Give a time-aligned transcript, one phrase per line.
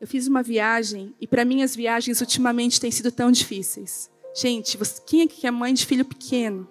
[0.00, 4.08] Eu fiz uma viagem e para mim as viagens ultimamente têm sido tão difíceis.
[4.34, 6.68] Gente, você, quem é que é mãe de filho pequeno?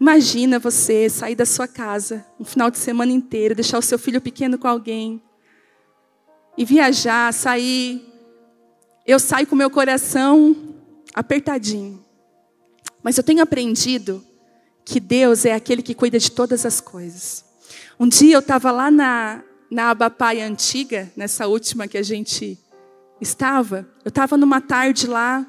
[0.00, 4.20] Imagina você sair da sua casa um final de semana inteiro, deixar o seu filho
[4.20, 5.20] pequeno com alguém
[6.56, 8.00] e viajar, sair.
[9.04, 10.76] Eu saio com meu coração
[11.12, 12.04] apertadinho.
[13.02, 14.24] Mas eu tenho aprendido
[14.84, 17.44] que Deus é aquele que cuida de todas as coisas.
[17.98, 22.58] Um dia eu estava lá na, na Abapai antiga, nessa última que a gente
[23.20, 23.88] estava.
[24.04, 25.46] Eu estava numa tarde lá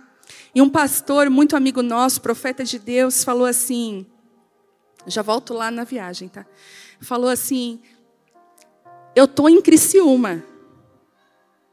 [0.54, 4.06] e um pastor muito amigo nosso, profeta de Deus, falou assim:
[5.08, 6.46] já volto lá na viagem, tá?
[7.00, 7.80] Falou assim:
[9.16, 10.44] Eu tô em Criciúma.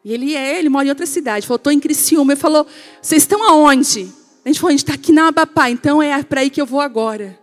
[0.05, 1.47] E ele é, ele mora em outra cidade.
[1.47, 2.33] Falou: Tô em Criciúma.
[2.33, 2.67] Ele falou:
[3.01, 4.13] Vocês estão aonde?
[4.45, 6.67] A gente falou: A gente está aqui na Abapá, então é para aí que eu
[6.67, 7.39] vou agora.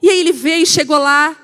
[0.00, 1.36] E aí ele veio, chegou lá.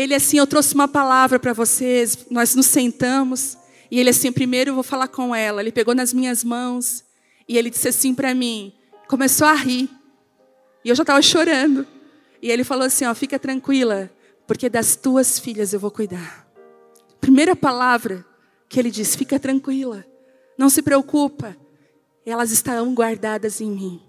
[0.00, 2.26] Ele assim: Eu trouxe uma palavra para vocês.
[2.30, 3.56] Nós nos sentamos.
[3.90, 5.60] E ele assim: Primeiro eu vou falar com ela.
[5.60, 7.04] Ele pegou nas minhas mãos.
[7.48, 8.72] E ele disse assim para mim:
[9.06, 9.90] Começou a rir.
[10.84, 11.86] E eu já estava chorando.
[12.42, 14.10] E ele falou assim: ó, fica tranquila,
[14.46, 16.46] porque das tuas filhas eu vou cuidar.
[17.20, 18.24] Primeira palavra
[18.68, 20.04] que ele disse: fica tranquila,
[20.56, 21.56] não se preocupa,
[22.24, 24.02] elas estarão guardadas em mim.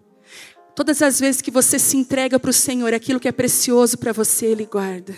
[0.74, 4.14] Todas as vezes que você se entrega para o Senhor, aquilo que é precioso para
[4.14, 5.14] você, Ele guarda.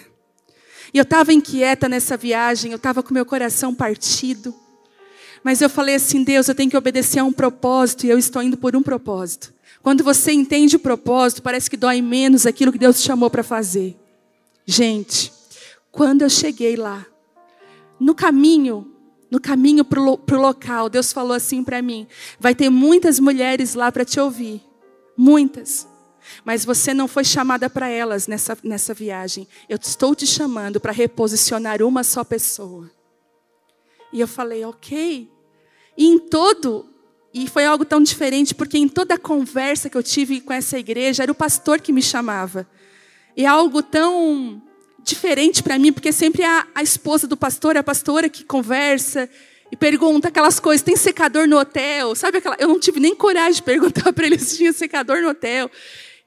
[0.94, 4.54] E eu estava inquieta nessa viagem, eu estava com meu coração partido.
[5.44, 8.44] Mas eu falei assim: Deus, eu tenho que obedecer a um propósito e eu estou
[8.44, 9.54] indo por um propósito.
[9.82, 13.44] Quando você entende o propósito, parece que dói menos aquilo que Deus te chamou para
[13.44, 13.98] fazer.
[14.66, 15.34] Gente,
[15.92, 17.06] quando eu cheguei lá,
[18.00, 18.90] no caminho,
[19.30, 22.08] no caminho para o local, Deus falou assim para mim:
[22.40, 24.62] vai ter muitas mulheres lá para te ouvir.
[25.18, 25.88] Muitas.
[26.44, 29.48] Mas você não foi chamada para elas nessa, nessa viagem.
[29.68, 32.90] Eu estou te chamando para reposicionar uma só pessoa.
[34.12, 35.30] E eu falei, ok.
[35.98, 36.94] E em todo
[37.34, 40.78] e foi algo tão diferente, porque em toda a conversa que eu tive com essa
[40.78, 42.68] igreja, era o pastor que me chamava.
[43.36, 44.62] E é algo tão
[45.00, 49.28] diferente para mim, porque sempre a, a esposa do pastor, a pastora que conversa
[49.72, 52.14] e pergunta aquelas coisas: tem secador no hotel?
[52.16, 52.56] Sabe aquela?
[52.60, 55.72] Eu não tive nem coragem de perguntar para ele se tinha secador no hotel.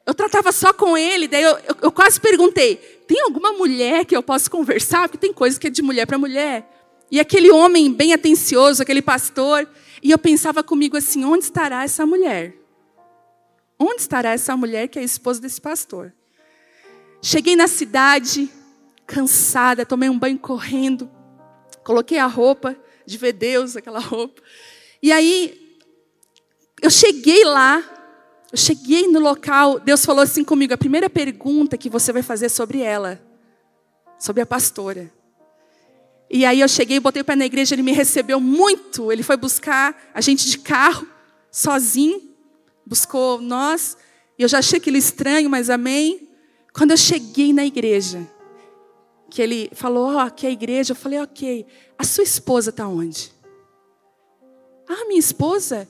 [0.07, 2.77] Eu tratava só com ele, daí eu, eu, eu quase perguntei:
[3.09, 5.09] tem alguma mulher que eu possa conversar?
[5.09, 6.65] Porque tem coisa que é de mulher para mulher.
[7.11, 9.69] E aquele homem bem atencioso, aquele pastor,
[10.03, 12.55] e eu pensava comigo assim: onde estará essa mulher?
[13.79, 16.13] Onde estará essa mulher que é a esposa desse pastor?
[17.21, 18.49] Cheguei na cidade,
[19.07, 21.11] cansada, tomei um banho correndo,
[21.85, 24.41] coloquei a roupa de ver Deus, aquela roupa.
[25.03, 25.79] E aí,
[26.81, 27.83] eu cheguei lá,
[28.53, 32.49] eu cheguei no local, Deus falou assim comigo: a primeira pergunta que você vai fazer
[32.49, 33.21] sobre ela,
[34.19, 35.13] sobre a pastora.
[36.29, 39.13] E aí eu cheguei, botei o pé na igreja, ele me recebeu muito.
[39.13, 41.07] Ele foi buscar a gente de carro,
[41.51, 42.21] sozinho,
[42.85, 43.97] buscou nós.
[44.39, 46.29] E eu já achei aquilo estranho, mas amém.
[46.73, 48.29] Quando eu cheguei na igreja,
[49.31, 51.65] que ele falou, ó, oh, aqui é a igreja, eu falei, ok.
[51.97, 53.33] A sua esposa está onde?
[54.89, 55.89] Ah, minha esposa?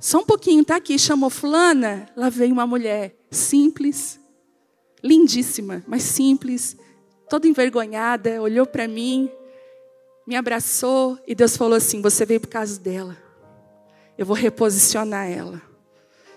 [0.00, 0.98] Só um pouquinho, tá aqui.
[0.98, 2.08] Chamou fulana.
[2.16, 4.18] Lá veio uma mulher simples,
[5.04, 6.76] lindíssima, mas simples,
[7.28, 9.30] toda envergonhada, olhou para mim
[10.30, 13.16] me abraçou e Deus falou assim: Você veio por causa dela.
[14.16, 15.60] Eu vou reposicionar ela.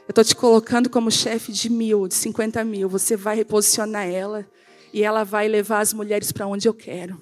[0.07, 2.89] Eu estou te colocando como chefe de mil, de 50 mil.
[2.89, 4.49] Você vai reposicionar ela
[4.91, 7.19] e ela vai levar as mulheres para onde eu quero.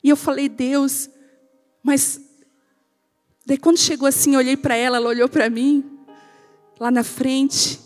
[0.00, 1.10] E eu falei, Deus,
[1.82, 2.20] mas.
[3.48, 5.82] Daí quando chegou assim, eu olhei para ela, ela olhou para mim,
[6.78, 7.80] lá na frente.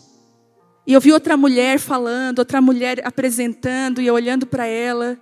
[0.85, 5.17] E eu vi outra mulher falando, outra mulher apresentando, e eu olhando para ela.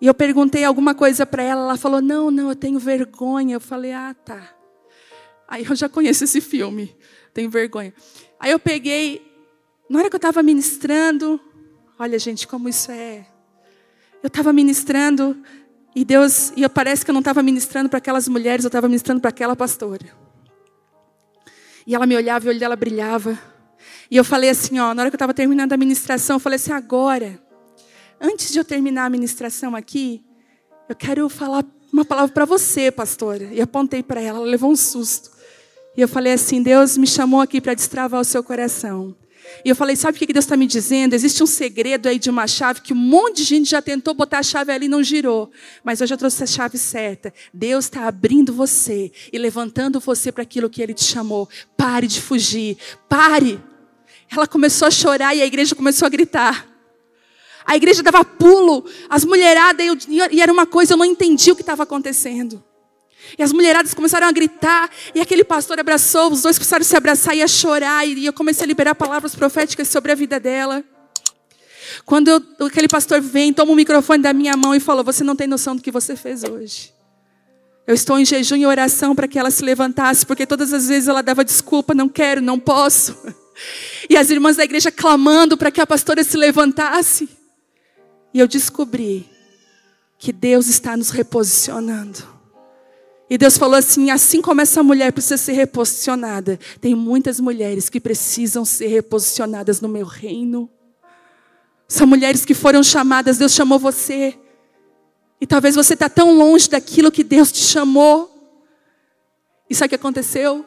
[0.00, 3.56] E eu perguntei alguma coisa para ela, ela falou: Não, não, eu tenho vergonha.
[3.56, 4.48] Eu falei: Ah, tá.
[5.46, 6.96] Aí eu já conheço esse filme,
[7.34, 7.92] tenho vergonha.
[8.40, 9.30] Aí eu peguei,
[9.90, 11.38] na hora que eu estava ministrando,
[11.98, 13.26] olha gente, como isso é.
[14.22, 15.36] Eu estava ministrando
[15.94, 19.20] e Deus, e parece que eu não estava ministrando para aquelas mulheres, eu estava ministrando
[19.20, 20.06] para aquela pastora.
[21.86, 23.38] E ela me olhava e o olho dela brilhava.
[24.10, 26.56] E eu falei assim, ó, na hora que eu estava terminando a ministração, eu falei
[26.56, 27.40] assim, agora
[28.20, 30.24] Antes de eu terminar a ministração aqui,
[30.88, 33.44] eu quero falar uma palavra para você, pastora.
[33.52, 35.30] E apontei para ela, ela levou um susto.
[35.96, 39.14] E eu falei assim: Deus me chamou aqui para destravar o seu coração.
[39.64, 41.14] E eu falei: sabe o que Deus está me dizendo?
[41.14, 44.38] Existe um segredo aí de uma chave que um monte de gente já tentou botar
[44.38, 45.50] a chave ali e não girou.
[45.82, 47.32] Mas eu trouxe a chave certa.
[47.52, 51.48] Deus está abrindo você e levantando você para aquilo que Ele te chamou.
[51.76, 52.76] Pare de fugir.
[53.08, 53.60] Pare.
[54.30, 56.68] Ela começou a chorar e a igreja começou a gritar.
[57.64, 59.96] A igreja dava pulo, as mulheradas, eu,
[60.30, 62.64] e era uma coisa, eu não entendi o que estava acontecendo.
[63.36, 66.96] E as mulheradas começaram a gritar, e aquele pastor abraçou, os dois começaram a se
[66.96, 70.84] abraçar e a chorar, e eu comecei a liberar palavras proféticas sobre a vida dela.
[72.04, 75.36] Quando eu, aquele pastor vem, toma o microfone da minha mão e falou: Você não
[75.36, 76.92] tem noção do que você fez hoje.
[77.86, 81.08] Eu estou em jejum e oração para que ela se levantasse, porque todas as vezes
[81.08, 83.16] ela dava desculpa: Não quero, não posso.
[84.08, 87.28] E as irmãs da igreja clamando para que a pastora se levantasse.
[88.32, 89.28] E eu descobri
[90.18, 92.37] que Deus está nos reposicionando.
[93.30, 98.00] E Deus falou assim: assim como essa mulher precisa ser reposicionada, tem muitas mulheres que
[98.00, 100.70] precisam ser reposicionadas no meu reino.
[101.86, 104.38] São mulheres que foram chamadas, Deus chamou você.
[105.40, 108.34] E talvez você está tão longe daquilo que Deus te chamou.
[109.70, 110.64] E sabe o que aconteceu?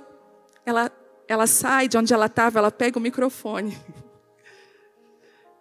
[0.65, 0.91] Ela,
[1.27, 3.77] ela sai de onde ela estava, ela pega o microfone.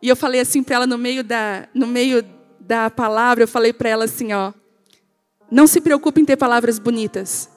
[0.02, 2.25] E eu falei assim para ela no meio da, no meio
[2.58, 4.50] da palavra, eu falei para ela assim, ó,
[5.50, 7.50] não se preocupe em ter palavras bonitas.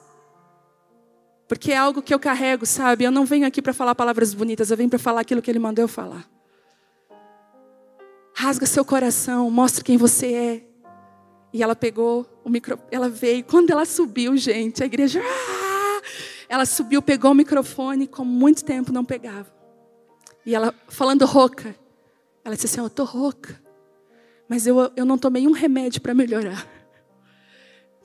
[1.48, 3.04] Porque é algo que eu carrego, sabe?
[3.04, 5.58] Eu não venho aqui para falar palavras bonitas, eu venho para falar aquilo que ele
[5.58, 6.28] mandou eu falar.
[8.34, 10.64] Rasga seu coração, mostre quem você é.
[11.52, 16.02] E ela pegou o micro, ela veio, quando ela subiu, gente, a igreja, ah!
[16.48, 19.54] ela subiu, pegou o microfone, como muito tempo não pegava.
[20.44, 21.76] E ela falando rouca,
[22.44, 23.60] ela disse assim: Eu estou rouca,
[24.48, 26.73] mas eu, eu não tomei um remédio para melhorar.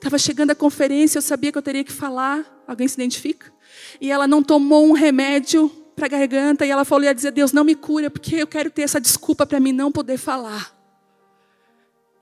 [0.00, 2.64] Estava chegando a conferência, eu sabia que eu teria que falar.
[2.66, 3.52] Alguém se identifica?
[4.00, 7.52] E ela não tomou um remédio para a garganta e ela falou: ia dizer, Deus,
[7.52, 10.74] não me cura, porque eu quero ter essa desculpa para mim não poder falar.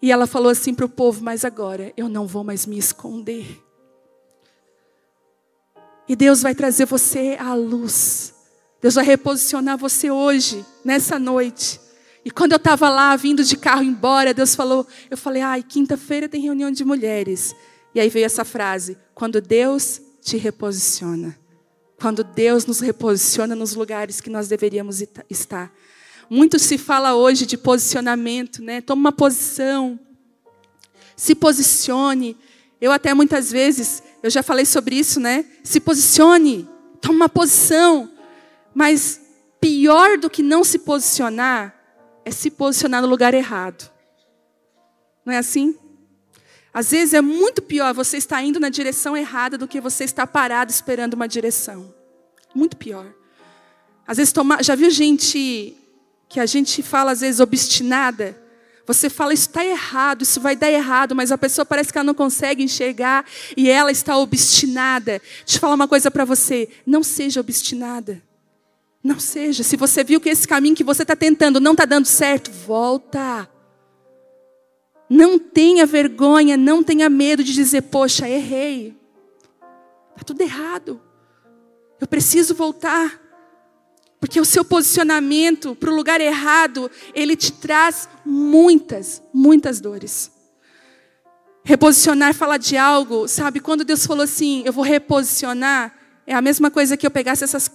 [0.03, 3.65] E ela falou assim para o povo: Mas agora eu não vou mais me esconder.
[6.09, 8.35] E Deus vai trazer você à luz.
[8.83, 11.81] Deus vai reposicionar você hoje, nessa noite.
[12.29, 16.29] E quando eu estava lá, vindo de carro embora, Deus falou: Eu falei, ai, quinta-feira
[16.29, 17.57] tem reunião de mulheres.
[17.95, 21.35] E aí veio essa frase: Quando Deus te reposiciona.
[21.99, 25.73] Quando Deus nos reposiciona nos lugares que nós deveríamos estar.
[26.29, 28.83] Muito se fala hoje de posicionamento, né?
[28.83, 29.99] Toma uma posição.
[31.17, 32.37] Se posicione.
[32.79, 35.47] Eu até muitas vezes, eu já falei sobre isso, né?
[35.65, 36.69] Se posicione.
[37.01, 38.11] Toma uma posição.
[38.75, 39.19] Mas
[39.59, 41.78] pior do que não se posicionar
[42.29, 43.91] é se posicionar no lugar errado.
[45.25, 45.75] Não é assim?
[46.75, 50.27] Às vezes é muito pior você estar indo na direção errada do que você estar
[50.27, 51.93] parado esperando uma direção.
[52.55, 53.07] Muito pior.
[54.07, 55.75] Às vezes toma, já viu gente
[56.29, 58.39] que a gente fala às vezes obstinada?
[58.87, 62.05] Você fala isso está errado, isso vai dar errado, mas a pessoa parece que ela
[62.05, 63.25] não consegue enxergar
[63.57, 65.23] e ela está obstinada.
[65.47, 68.23] Deixa eu falar uma coisa para você: não seja obstinada.
[69.03, 69.63] Não seja.
[69.63, 73.49] Se você viu que esse caminho que você está tentando não está dando certo, volta.
[75.09, 78.97] Não tenha vergonha, não tenha medo de dizer, poxa, errei.
[80.11, 81.01] Está tudo errado.
[82.01, 83.21] Eu preciso voltar.
[84.21, 90.31] Porque o seu posicionamento para o lugar errado, ele te traz muitas, muitas dores.
[91.63, 93.61] Reposicionar, falar de algo, sabe?
[93.61, 95.95] Quando Deus falou assim, eu vou reposicionar,
[96.29, 97.71] é a mesma coisa que eu pegasse essas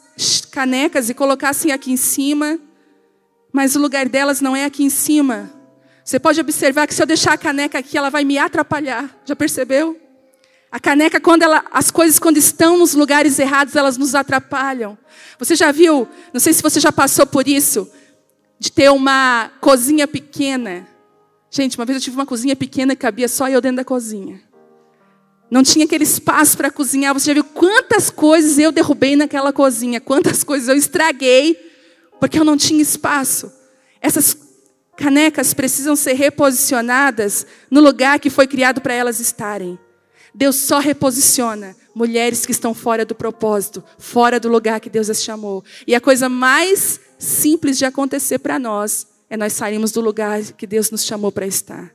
[0.51, 2.59] canecas e colocasse aqui em cima,
[3.51, 5.51] mas o lugar delas não é aqui em cima.
[6.05, 9.09] Você pode observar que se eu deixar a caneca aqui, ela vai me atrapalhar.
[9.25, 9.99] Já percebeu?
[10.71, 14.95] A caneca, quando ela, as coisas quando estão nos lugares errados, elas nos atrapalham.
[15.39, 16.07] Você já viu?
[16.31, 17.91] Não sei se você já passou por isso,
[18.59, 20.87] de ter uma cozinha pequena.
[21.49, 24.39] Gente, uma vez eu tive uma cozinha pequena que cabia só eu dentro da cozinha.
[25.53, 27.13] Não tinha aquele espaço para cozinhar.
[27.13, 30.01] Você já viu quantas coisas eu derrubei naquela cozinha?
[30.01, 31.55] Quantas coisas eu estraguei
[32.19, 33.53] porque eu não tinha espaço?
[34.01, 34.35] Essas
[34.97, 39.77] canecas precisam ser reposicionadas no lugar que foi criado para elas estarem.
[40.33, 45.23] Deus só reposiciona mulheres que estão fora do propósito, fora do lugar que Deus as
[45.23, 45.63] chamou.
[45.85, 50.65] E a coisa mais simples de acontecer para nós é nós sairmos do lugar que
[50.65, 51.93] Deus nos chamou para estar.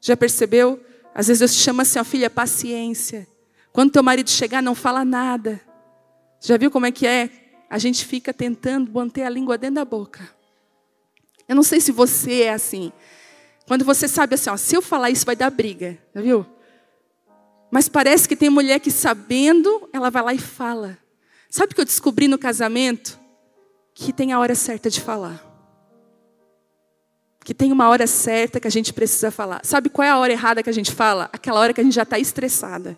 [0.00, 0.80] Já percebeu?
[1.14, 3.26] Às vezes Deus te chama assim, ó, filha, paciência.
[3.72, 5.60] Quando teu marido chegar, não fala nada.
[6.40, 7.30] Já viu como é que é?
[7.68, 10.28] A gente fica tentando manter a língua dentro da boca.
[11.48, 12.92] Eu não sei se você é assim.
[13.66, 16.46] Quando você sabe assim, ó, se eu falar isso vai dar briga, já viu?
[17.70, 20.98] Mas parece que tem mulher que sabendo, ela vai lá e fala.
[21.48, 23.18] Sabe o que eu descobri no casamento?
[23.94, 25.49] Que tem a hora certa de falar
[27.50, 29.60] que tem uma hora certa que a gente precisa falar.
[29.64, 31.28] Sabe qual é a hora errada que a gente fala?
[31.32, 32.96] Aquela hora que a gente já está estressada.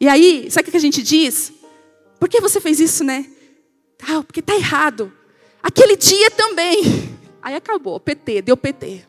[0.00, 1.52] E aí, sabe o que a gente diz?
[2.18, 3.30] Por que você fez isso, né?
[4.02, 5.12] Ah, porque está errado.
[5.62, 6.82] Aquele dia também.
[7.40, 9.06] Aí acabou, PT, deu PT.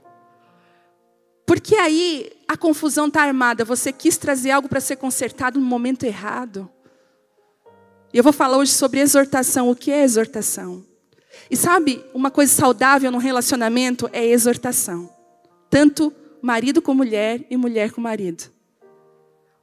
[1.43, 3.65] Porque aí a confusão está armada.
[3.65, 6.69] Você quis trazer algo para ser consertado no momento errado.
[8.13, 9.67] E eu vou falar hoje sobre exortação.
[9.71, 10.92] O que é exortação?
[11.49, 15.09] E sabe, uma coisa saudável no relacionamento é exortação.
[15.69, 18.51] Tanto marido com mulher e mulher com marido.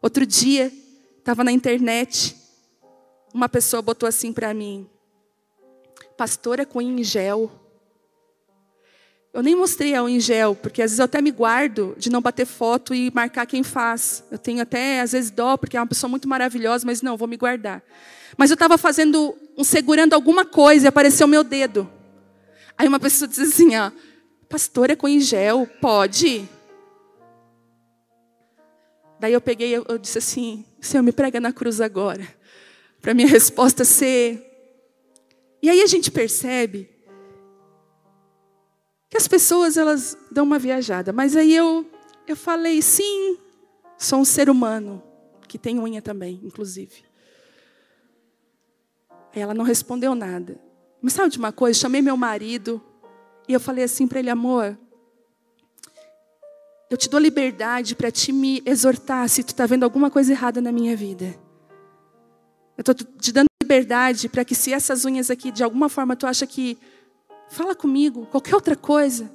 [0.02, 0.72] Outro dia,
[1.18, 2.36] estava na internet,
[3.32, 4.88] uma pessoa botou assim para mim:
[6.16, 7.50] Pastora com em gel.
[9.32, 12.10] Eu nem mostrei a unha em gel, porque às vezes eu até me guardo de
[12.10, 14.24] não bater foto e marcar quem faz.
[14.28, 17.28] Eu tenho até, às vezes, dó, porque é uma pessoa muito maravilhosa, mas não, vou
[17.28, 17.80] me guardar.
[18.36, 21.90] Mas eu estava fazendo, um, segurando alguma coisa e apareceu meu dedo.
[22.76, 23.90] Aí uma pessoa disse assim, ó,
[24.48, 26.48] pastora com em gel, pode?
[29.18, 32.26] Daí eu peguei, eu, eu disse assim, Senhor, me prega na cruz agora.
[33.00, 34.46] Para minha resposta ser.
[35.62, 36.88] E aí a gente percebe
[39.10, 41.84] que as pessoas elas dão uma viajada, mas aí eu
[42.26, 43.36] eu falei sim,
[43.98, 45.02] sou um ser humano
[45.48, 47.09] que tem unha também, inclusive.
[49.32, 50.60] Ela não respondeu nada.
[51.00, 51.78] Mas sabe de uma coisa?
[51.78, 52.82] Chamei meu marido
[53.48, 54.78] e eu falei assim para ele, amor,
[56.90, 60.60] eu te dou liberdade para te me exortar se tu está vendo alguma coisa errada
[60.60, 61.34] na minha vida.
[62.76, 66.26] Eu estou te dando liberdade para que se essas unhas aqui de alguma forma tu
[66.26, 66.78] acha que
[67.50, 69.30] Fala comigo, qualquer outra coisa.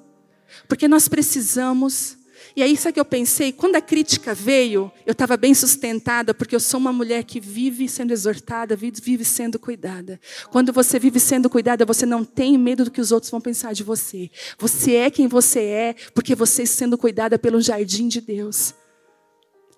[0.70, 2.18] Porque nós precisamos.
[2.56, 3.52] E aí, sabe o que eu pensei?
[3.52, 7.88] Quando a crítica veio, eu estava bem sustentada, porque eu sou uma mulher que vive
[7.88, 10.20] sendo exortada, vive sendo cuidada.
[10.52, 13.74] Quando você vive sendo cuidada, você não tem medo do que os outros vão pensar
[13.74, 14.30] de você.
[14.58, 18.74] Você é quem você é, porque você está sendo cuidada pelo jardim de Deus.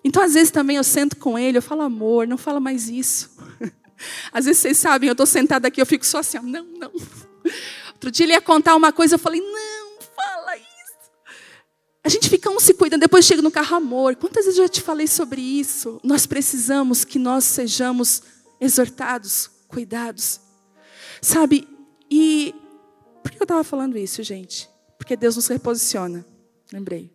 [0.04, 3.30] Então, às vezes também eu sento com ele, eu falo, amor, não fala mais isso.
[4.32, 6.92] Às vezes vocês sabem, eu estou sentada aqui, eu fico só assim, não, não.
[7.92, 9.77] Outro dia ele ia contar uma coisa, eu falei, não.
[12.08, 14.16] A gente fica um se cuidando, depois chega no carro, amor.
[14.16, 16.00] Quantas vezes eu já te falei sobre isso?
[16.02, 18.22] Nós precisamos que nós sejamos
[18.58, 20.40] exortados, cuidados.
[21.20, 21.68] Sabe,
[22.10, 22.54] e
[23.22, 24.70] por que eu estava falando isso, gente?
[24.96, 26.24] Porque Deus nos reposiciona.
[26.72, 27.12] Lembrei.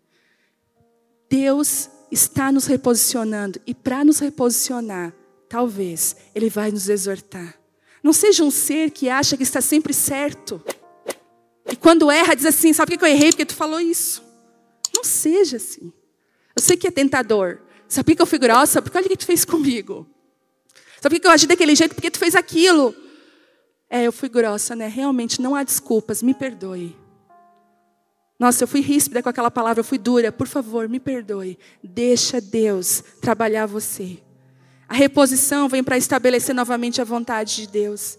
[1.27, 5.12] Deus está nos reposicionando, e para nos reposicionar,
[5.50, 7.57] talvez Ele vai nos exortar.
[8.03, 10.63] Não seja um ser que acha que está sempre certo.
[11.65, 13.31] E quando erra, diz assim: sabe por que eu errei?
[13.31, 14.32] Porque tu falou isso.
[14.95, 15.91] Não seja assim.
[16.55, 17.59] Eu sei que é tentador.
[17.88, 18.81] Sabe por que eu fui grossa?
[18.81, 20.07] Porque olha o que tu fez comigo.
[21.01, 21.95] Sabe por que eu agi daquele jeito?
[21.95, 22.95] Porque tu fez aquilo.
[23.89, 24.88] É, eu fui grossa, né?
[24.88, 26.23] Realmente não há desculpas.
[26.23, 26.95] Me perdoe.
[28.39, 30.31] Nossa, eu fui ríspida com aquela palavra, eu fui dura.
[30.31, 31.57] Por favor, me perdoe.
[31.83, 34.19] Deixa Deus trabalhar você.
[34.88, 38.17] A reposição vem para estabelecer novamente a vontade de Deus.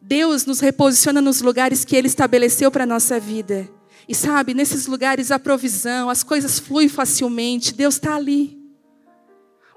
[0.00, 3.68] Deus nos reposiciona nos lugares que Ele estabeleceu para a nossa vida.
[4.10, 8.58] E sabe, nesses lugares a provisão, as coisas fluem facilmente, Deus está ali.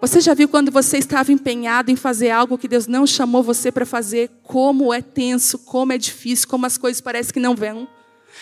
[0.01, 3.71] Você já viu quando você estava empenhado em fazer algo que Deus não chamou você
[3.71, 4.31] para fazer?
[4.41, 7.87] Como é tenso, como é difícil, como as coisas parecem que não vão.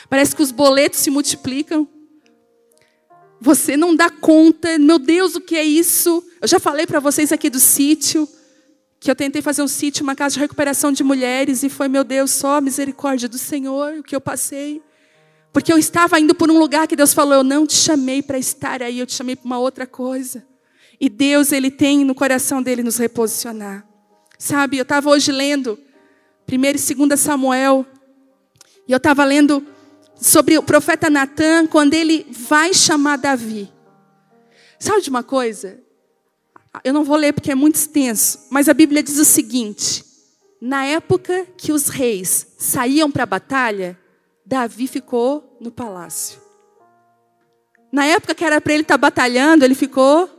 [0.09, 1.85] Parece que os boletos se multiplicam.
[3.41, 6.23] Você não dá conta, meu Deus, o que é isso?
[6.41, 8.25] Eu já falei para vocês aqui do sítio,
[8.97, 12.05] que eu tentei fazer um sítio, uma casa de recuperação de mulheres, e foi, meu
[12.05, 14.81] Deus, só a misericórdia do Senhor, o que eu passei.
[15.53, 18.37] Porque eu estava indo por um lugar que Deus falou, eu não te chamei para
[18.37, 20.45] estar aí, eu te chamei para uma outra coisa.
[20.99, 23.85] E Deus, Ele tem no coração dele nos reposicionar.
[24.37, 25.77] Sabe, eu estava hoje lendo
[26.51, 27.85] 1 e 2 Samuel,
[28.87, 29.65] e eu estava lendo
[30.15, 33.71] sobre o profeta Natan quando ele vai chamar Davi.
[34.79, 35.79] Sabe de uma coisa?
[36.83, 40.03] Eu não vou ler porque é muito extenso, mas a Bíblia diz o seguinte:
[40.61, 43.97] na época que os reis saíam para a batalha,
[44.45, 46.41] Davi ficou no palácio.
[47.91, 50.29] Na época que era para ele estar tá batalhando, ele ficou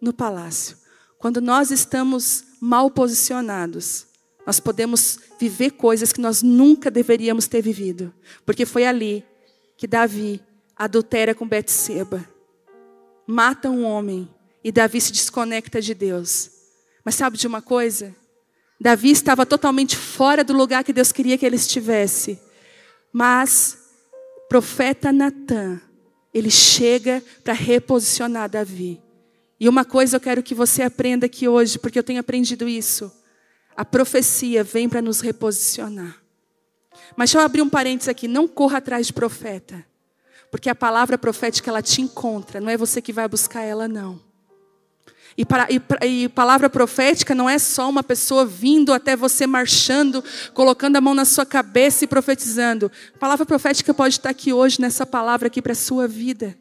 [0.00, 0.76] no palácio.
[1.18, 4.06] Quando nós estamos mal posicionados,
[4.46, 8.14] nós podemos viver coisas que nós nunca deveríamos ter vivido,
[8.44, 9.24] porque foi ali
[9.76, 10.40] que Davi
[10.76, 12.24] adultera com Betseba,
[13.26, 14.28] mata um homem
[14.62, 16.50] e Davi se desconecta de Deus.
[17.04, 18.14] Mas sabe de uma coisa?
[18.80, 22.38] Davi estava totalmente fora do lugar que Deus queria que ele estivesse.
[23.18, 23.78] Mas
[24.46, 25.80] profeta Natan,
[26.34, 29.00] ele chega para reposicionar Davi.
[29.58, 33.10] E uma coisa eu quero que você aprenda aqui hoje, porque eu tenho aprendido isso.
[33.74, 36.20] A profecia vem para nos reposicionar.
[37.16, 38.28] Mas deixa eu abrir um parênteses aqui.
[38.28, 39.82] Não corra atrás de profeta.
[40.50, 42.60] Porque a palavra profética, ela te encontra.
[42.60, 44.20] Não é você que vai buscar ela, não.
[45.36, 50.24] E, para, e, e, palavra profética não é só uma pessoa vindo até você marchando,
[50.54, 52.90] colocando a mão na sua cabeça e profetizando.
[53.20, 56.56] Palavra profética pode estar aqui hoje, nessa palavra aqui para a sua vida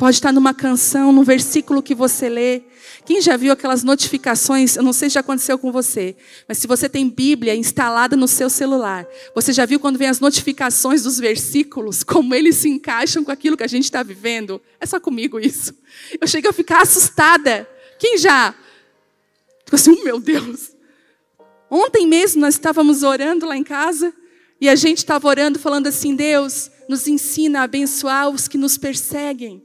[0.00, 2.62] Pode estar numa canção, num versículo que você lê.
[3.04, 4.74] Quem já viu aquelas notificações?
[4.74, 6.16] Eu não sei se já aconteceu com você,
[6.48, 10.18] mas se você tem Bíblia instalada no seu celular, você já viu quando vem as
[10.18, 14.58] notificações dos versículos, como eles se encaixam com aquilo que a gente está vivendo?
[14.80, 15.74] É só comigo isso.
[16.18, 17.68] Eu chego a ficar assustada.
[18.00, 18.54] Quem já?
[19.64, 20.72] Fico assim, oh, meu Deus.
[21.70, 24.12] Ontem mesmo nós estávamos orando lá em casa
[24.58, 28.78] e a gente estava orando falando assim: Deus, nos ensina a abençoar os que nos
[28.78, 29.62] perseguem.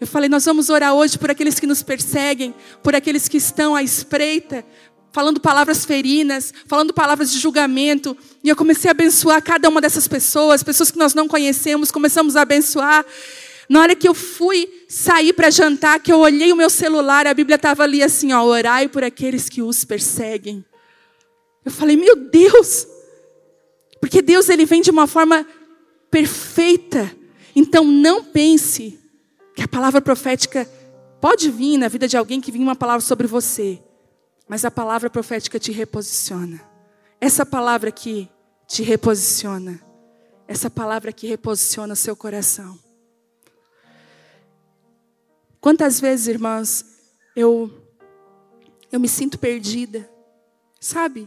[0.00, 3.74] Eu falei, nós vamos orar hoje por aqueles que nos perseguem, por aqueles que estão
[3.76, 4.64] à espreita,
[5.12, 8.16] falando palavras ferinas, falando palavras de julgamento.
[8.42, 12.34] E eu comecei a abençoar cada uma dessas pessoas, pessoas que nós não conhecemos, começamos
[12.34, 13.06] a abençoar.
[13.68, 17.34] Na hora que eu fui sair para jantar, que eu olhei o meu celular, a
[17.34, 20.64] Bíblia estava ali assim, ó, orai por aqueles que os perseguem.
[21.64, 22.86] Eu falei, meu Deus!
[24.00, 25.46] Porque Deus ele vem de uma forma
[26.10, 27.10] perfeita.
[27.56, 28.98] Então não pense
[29.54, 30.68] que a palavra profética
[31.20, 33.82] pode vir na vida de alguém que vinha uma palavra sobre você,
[34.46, 36.60] mas a palavra profética te reposiciona.
[37.18, 38.28] Essa palavra aqui
[38.68, 39.80] te reposiciona.
[40.46, 42.83] Essa palavra que reposiciona seu coração.
[45.64, 46.84] Quantas vezes, irmãs,
[47.34, 47.70] eu
[48.92, 50.06] eu me sinto perdida.
[50.78, 51.26] Sabe?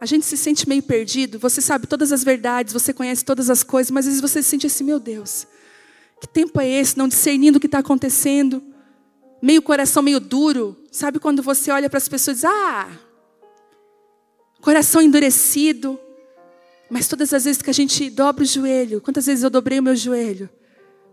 [0.00, 3.62] A gente se sente meio perdido, você sabe todas as verdades, você conhece todas as
[3.62, 5.46] coisas, mas às vezes você se sente assim, meu Deus,
[6.18, 8.62] que tempo é esse, não discernindo o que está acontecendo?
[9.42, 10.74] Meio coração meio duro.
[10.90, 12.88] Sabe quando você olha para as pessoas e diz, ah,
[14.62, 16.00] coração endurecido.
[16.88, 19.82] Mas todas as vezes que a gente dobra o joelho, quantas vezes eu dobrei o
[19.82, 20.48] meu joelho?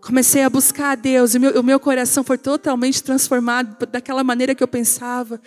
[0.05, 4.53] Comecei a buscar a Deus, e meu, o meu coração foi totalmente transformado daquela maneira
[4.53, 5.39] que eu pensava.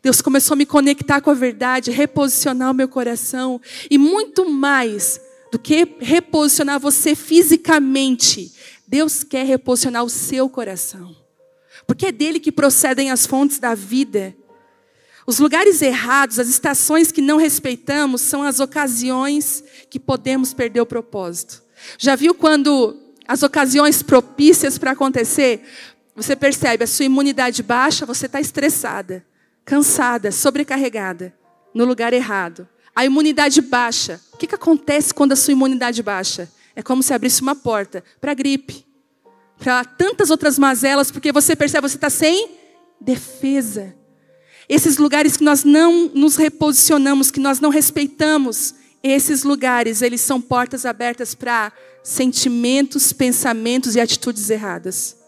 [0.00, 3.60] Deus começou a me conectar com a verdade, reposicionar o meu coração.
[3.90, 8.52] E muito mais do que reposicionar você fisicamente,
[8.86, 11.16] Deus quer reposicionar o seu coração.
[11.84, 14.32] Porque é dele que procedem as fontes da vida.
[15.26, 20.86] Os lugares errados, as estações que não respeitamos, são as ocasiões que podemos perder o
[20.86, 21.64] propósito.
[21.98, 25.64] Já viu quando as ocasiões propícias para acontecer,
[26.14, 29.24] você percebe a sua imunidade baixa, você está estressada,
[29.64, 31.34] cansada, sobrecarregada,
[31.74, 32.68] no lugar errado.
[32.94, 34.20] A imunidade baixa.
[34.32, 36.48] O que, que acontece quando a sua imunidade baixa?
[36.76, 38.86] É como se abrisse uma porta para gripe,
[39.58, 42.50] para tantas outras mazelas, porque você percebe, você está sem
[43.00, 43.94] defesa.
[44.68, 48.74] Esses lugares que nós não nos reposicionamos, que nós não respeitamos,
[49.12, 51.70] esses lugares, eles são portas abertas para
[52.02, 55.18] sentimentos, pensamentos e atitudes erradas.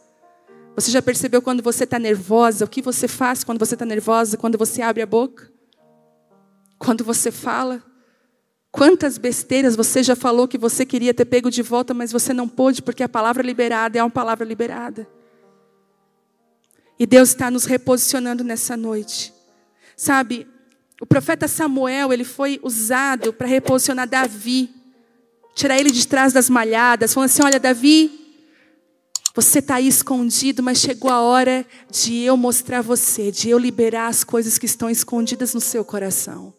[0.74, 2.64] Você já percebeu quando você está nervosa?
[2.64, 4.38] O que você faz quando você está nervosa?
[4.38, 5.52] Quando você abre a boca?
[6.78, 7.82] Quando você fala?
[8.70, 12.48] Quantas besteiras você já falou que você queria ter pego de volta, mas você não
[12.48, 15.06] pôde, porque a palavra liberada é uma palavra liberada.
[16.98, 19.34] E Deus está nos reposicionando nessa noite.
[19.96, 20.46] Sabe,
[21.00, 24.70] o profeta Samuel, ele foi usado para reposicionar Davi,
[25.54, 28.26] tirar ele de trás das malhadas, falando assim: Olha, Davi,
[29.34, 34.08] você está aí escondido, mas chegou a hora de eu mostrar você, de eu liberar
[34.08, 36.54] as coisas que estão escondidas no seu coração.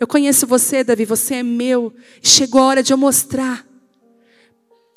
[0.00, 1.94] Eu conheço você, Davi, você é meu.
[2.22, 3.66] Chegou a hora de eu mostrar.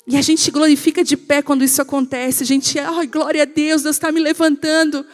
[0.06, 2.42] E a gente glorifica de pé quando isso acontece.
[2.42, 5.04] A gente, ai, glória a Deus, Deus está me levantando.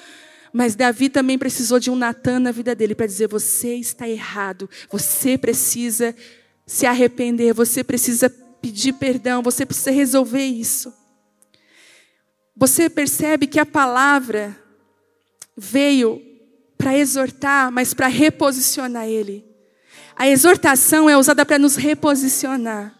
[0.56, 4.70] Mas Davi também precisou de um Natan na vida dele para dizer: você está errado,
[4.90, 6.16] você precisa
[6.64, 10.90] se arrepender, você precisa pedir perdão, você precisa resolver isso.
[12.56, 14.58] Você percebe que a palavra
[15.54, 16.22] veio
[16.78, 19.44] para exortar, mas para reposicionar ele.
[20.16, 22.98] A exortação é usada para nos reposicionar.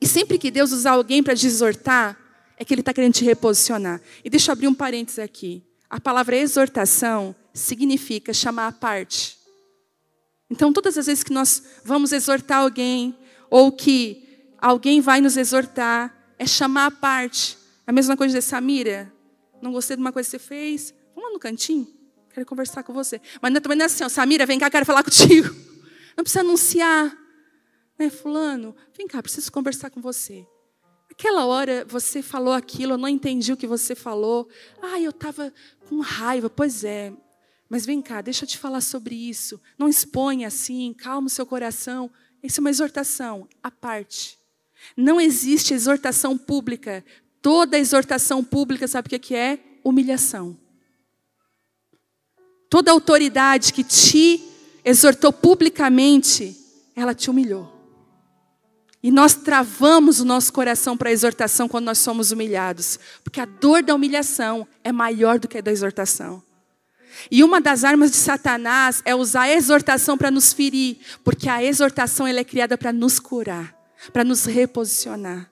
[0.00, 2.16] E sempre que Deus usar alguém para te exortar,
[2.56, 4.00] é que Ele está querendo te reposicionar.
[4.24, 5.64] E deixa eu abrir um parênteses aqui.
[5.90, 9.36] A palavra exortação significa chamar a parte.
[10.48, 13.16] Então, todas as vezes que nós vamos exortar alguém,
[13.50, 17.58] ou que alguém vai nos exortar, é chamar a parte.
[17.86, 19.12] A mesma coisa de Samira,
[19.60, 21.86] não gostei de uma coisa que você fez, vamos lá no cantinho,
[22.32, 23.20] quero conversar com você.
[23.42, 25.54] Mas não é assim, ó, Samira, vem cá, quero falar contigo.
[26.16, 27.16] Não precisa anunciar.
[27.98, 30.46] Né, fulano, vem cá, preciso conversar com você.
[31.10, 34.48] Aquela hora você falou aquilo, eu não entendi o que você falou.
[34.80, 35.52] Ah, eu estava
[35.88, 36.48] com raiva.
[36.48, 37.12] Pois é,
[37.68, 39.60] mas vem cá, deixa eu te falar sobre isso.
[39.78, 42.10] Não exponha assim, calma o seu coração.
[42.42, 44.38] Isso é uma exortação à parte.
[44.96, 47.04] Não existe exortação pública.
[47.42, 49.58] Toda exortação pública, sabe o que é?
[49.84, 50.58] Humilhação.
[52.68, 54.42] Toda autoridade que te
[54.84, 56.56] exortou publicamente,
[56.94, 57.79] ela te humilhou.
[59.02, 63.46] E nós travamos o nosso coração para a exortação quando nós somos humilhados, porque a
[63.46, 66.42] dor da humilhação é maior do que a da exortação.
[67.30, 71.62] E uma das armas de Satanás é usar a exortação para nos ferir, porque a
[71.64, 73.74] exortação ela é criada para nos curar,
[74.12, 75.50] para nos reposicionar.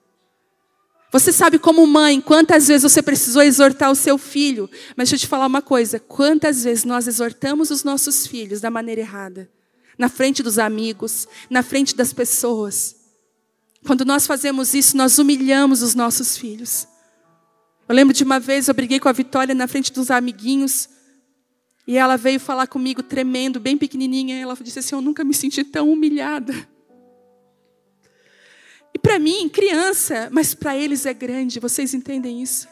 [1.11, 5.27] Você sabe como mãe, quantas vezes você precisou exortar o seu filho, mas deixa eu
[5.27, 9.49] te falar uma coisa, quantas vezes nós exortamos os nossos filhos da maneira errada,
[9.97, 12.98] na frente dos amigos, na frente das pessoas.
[13.85, 16.87] Quando nós fazemos isso, nós humilhamos os nossos filhos.
[17.87, 20.89] Eu lembro de uma vez, eu briguei com a Vitória na frente dos amiguinhos,
[21.87, 25.33] e ela veio falar comigo tremendo, bem pequenininha, e ela disse assim: Eu nunca me
[25.33, 26.53] senti tão humilhada.
[28.93, 32.67] E para mim, criança, mas para eles é grande, vocês entendem isso?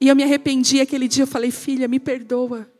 [0.00, 2.70] E eu me arrependi aquele dia, eu falei: Filha, me perdoa.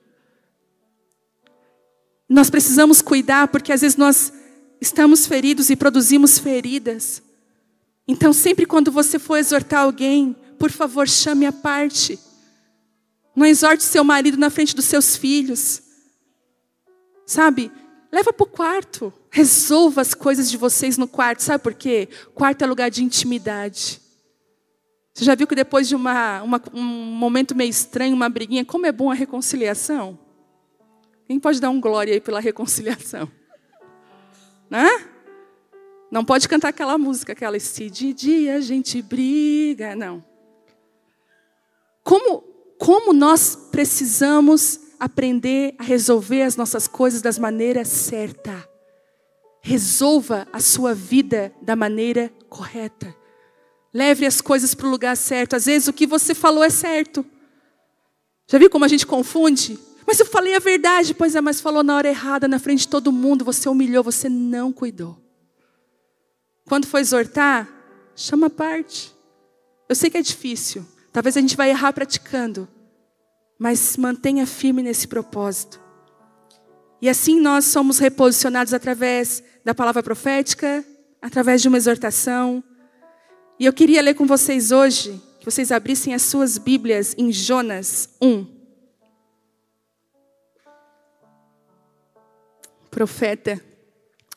[2.28, 4.32] Nós precisamos cuidar, porque às vezes nós
[4.81, 7.23] estamos feridos e produzimos feridas.
[8.07, 12.19] Então, sempre quando você for exortar alguém, por favor, chame a parte.
[13.35, 15.83] Não exorte seu marido na frente dos seus filhos.
[17.27, 17.71] Sabe?
[18.11, 19.12] Leva para o quarto.
[19.31, 21.43] Resolva as coisas de vocês no quarto.
[21.43, 22.09] Sabe por quê?
[22.35, 24.01] Quarto é lugar de intimidade.
[25.12, 28.87] Você já viu que depois de uma, uma, um momento meio estranho, uma briguinha, como
[28.87, 30.19] é bom a reconciliação?
[31.27, 33.31] Quem pode dar um glória aí pela reconciliação?
[34.70, 34.88] Né?
[36.11, 40.24] Não pode cantar aquela música, aquela se de dia a gente briga, não.
[42.02, 48.64] Como como nós precisamos aprender a resolver as nossas coisas das maneiras certas.
[49.62, 53.14] Resolva a sua vida da maneira correta.
[53.92, 55.57] Leve as coisas para o lugar certo.
[55.57, 57.24] Às vezes o que você falou é certo.
[58.48, 59.79] Já viu como a gente confunde?
[60.07, 62.88] Mas eu falei a verdade, pois é, mas falou na hora errada, na frente de
[62.88, 65.19] todo mundo, você humilhou, você não cuidou.
[66.69, 67.69] Quando for exortar,
[68.14, 69.14] chama a parte.
[69.88, 72.69] Eu sei que é difícil, Talvez a gente vai errar praticando,
[73.59, 75.81] mas mantenha firme nesse propósito.
[77.01, 80.85] E assim nós somos reposicionados através da palavra profética,
[81.23, 82.62] através de uma exortação.
[83.59, 88.11] E eu queria ler com vocês hoje, que vocês abrissem as suas Bíblias em Jonas
[88.21, 88.56] 1.
[92.96, 93.62] Profeta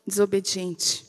[0.06, 1.06] desobediente.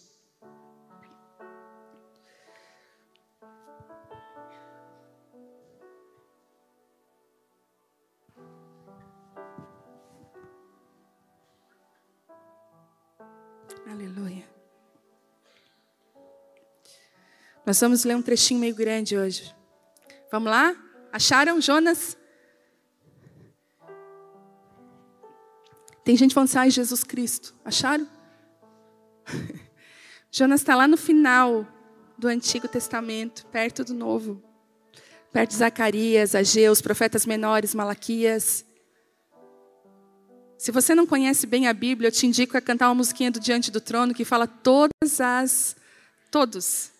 [13.84, 14.48] Aleluia.
[17.66, 19.52] Nós vamos ler um trechinho meio grande hoje.
[20.30, 20.72] Vamos lá?
[21.12, 22.16] Acharam Jonas?
[26.10, 27.54] Tem gente falando assim, ai, Jesus Cristo.
[27.64, 28.04] Acharam?
[30.28, 31.64] Jonas está lá no final
[32.18, 34.42] do Antigo Testamento, perto do Novo.
[35.32, 38.64] Perto de Zacarias, Ageu, os profetas menores, Malaquias.
[40.58, 43.38] Se você não conhece bem a Bíblia, eu te indico a cantar uma musiquinha do
[43.38, 45.76] Diante do Trono que fala todas as.
[46.28, 46.90] Todos.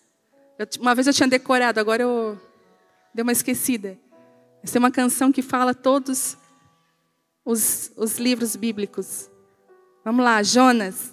[0.57, 2.39] Eu, uma vez eu tinha decorado, agora eu
[3.13, 3.99] dei uma esquecida.
[4.63, 6.37] Essa é uma canção que fala todos
[7.45, 9.29] os, os livros bíblicos.
[10.03, 11.11] Vamos lá, Jonas.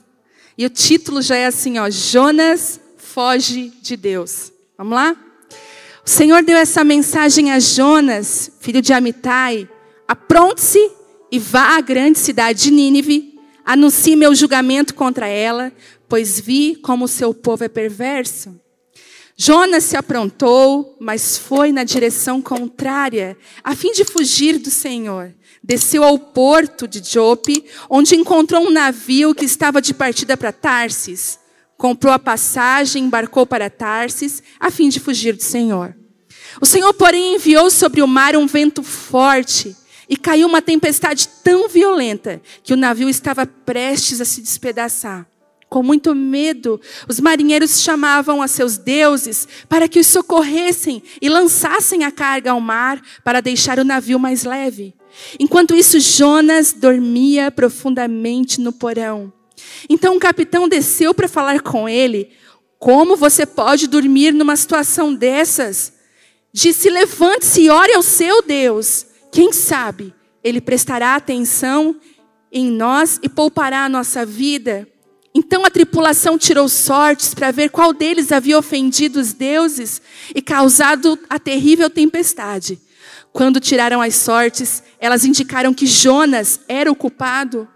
[0.57, 4.53] E o título já é assim, ó, Jonas foge de Deus.
[4.77, 5.17] Vamos lá?
[6.05, 9.69] O Senhor deu essa mensagem a Jonas, filho de Amitai:
[10.07, 10.91] apronte-se
[11.31, 15.73] e vá à grande cidade de Nínive, anuncie meu julgamento contra ela,
[16.09, 18.59] pois vi como o seu povo é perverso.
[19.37, 25.33] Jonas se aprontou, mas foi na direção contrária, a fim de fugir do Senhor.
[25.63, 31.39] Desceu ao porto de Jope, onde encontrou um navio que estava de partida para Tarsis.
[31.77, 35.95] Comprou a passagem, embarcou para Tarsis, a fim de fugir do Senhor.
[36.61, 39.77] O Senhor, porém, enviou sobre o mar um vento forte,
[40.09, 45.27] e caiu uma tempestade tão violenta que o navio estava prestes a se despedaçar.
[45.69, 52.05] Com muito medo, os marinheiros chamavam a seus deuses para que os socorressem e lançassem
[52.05, 54.95] a carga ao mar para deixar o navio mais leve.
[55.39, 59.33] Enquanto isso, Jonas dormia profundamente no porão.
[59.89, 62.31] Então o capitão desceu para falar com ele.
[62.79, 65.93] Como você pode dormir numa situação dessas?
[66.53, 69.07] Disse: levante-se e ore ao seu Deus.
[69.33, 71.97] Quem sabe ele prestará atenção
[72.51, 74.89] em nós e poupará a nossa vida?
[75.35, 80.01] Então a tripulação tirou sortes para ver qual deles havia ofendido os deuses
[80.35, 82.81] e causado a terrível tempestade.
[83.33, 87.69] Quando tiraram as sortes, elas indicaram que Jonas era o culpado.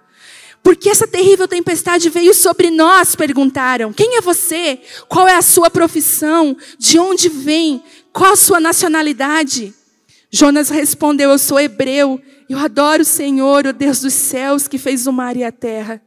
[0.63, 3.17] Porque essa terrível tempestade veio sobre nós?
[3.17, 3.93] perguntaram.
[3.93, 4.81] Quem é você?
[5.09, 6.57] Qual é a sua profissão?
[6.79, 7.83] De onde vem?
[8.13, 9.75] Qual a sua nacionalidade?
[10.31, 12.21] Jonas respondeu: Eu sou hebreu.
[12.49, 16.01] Eu adoro o Senhor, o Deus dos céus, que fez o mar e a terra.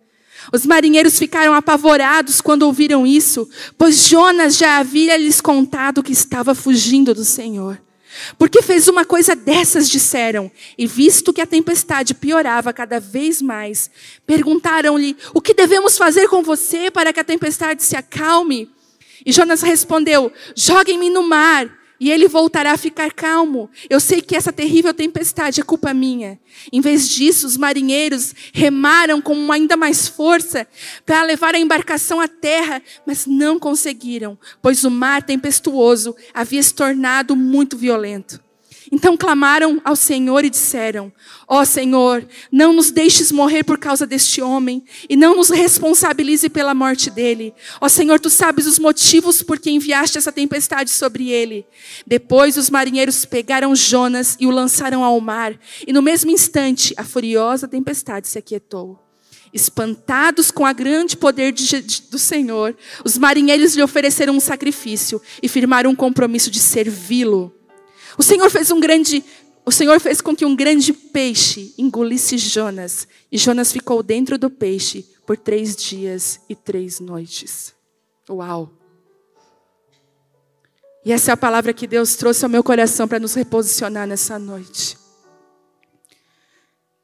[0.53, 6.53] Os marinheiros ficaram apavorados quando ouviram isso, pois Jonas já havia lhes contado que estava
[6.53, 7.81] fugindo do Senhor.
[8.37, 13.89] Porque fez uma coisa dessas, disseram, e visto que a tempestade piorava cada vez mais,
[14.25, 18.69] perguntaram-lhe: O que devemos fazer com você para que a tempestade se acalme?
[19.25, 23.69] E Jonas respondeu: Joguem-me no mar e ele voltará a ficar calmo.
[23.89, 26.39] Eu sei que essa terrível tempestade é culpa minha.
[26.71, 30.67] Em vez disso, os marinheiros remaram com ainda mais força
[31.05, 36.73] para levar a embarcação à terra, mas não conseguiram, pois o mar tempestuoso havia se
[36.73, 38.44] tornado muito violento.
[38.91, 41.11] Então clamaram ao Senhor e disseram:
[41.47, 46.49] Ó oh, Senhor, não nos deixes morrer por causa deste homem e não nos responsabilize
[46.49, 47.53] pela morte dele.
[47.81, 51.65] Ó oh, Senhor, tu sabes os motivos por que enviaste essa tempestade sobre ele.
[52.05, 57.03] Depois os marinheiros pegaram Jonas e o lançaram ao mar, e no mesmo instante a
[57.03, 58.99] furiosa tempestade se aquietou.
[59.53, 65.21] Espantados com a grande poder de, de, do Senhor, os marinheiros lhe ofereceram um sacrifício
[65.41, 67.53] e firmaram um compromisso de servi-lo.
[68.17, 69.23] O Senhor fez um grande,
[69.65, 74.49] o Senhor fez com que um grande peixe engolisse Jonas, e Jonas ficou dentro do
[74.49, 77.73] peixe por três dias e três noites.
[78.29, 78.71] Uau!
[81.03, 84.39] E essa é a palavra que Deus trouxe ao meu coração para nos reposicionar nessa
[84.39, 84.97] noite.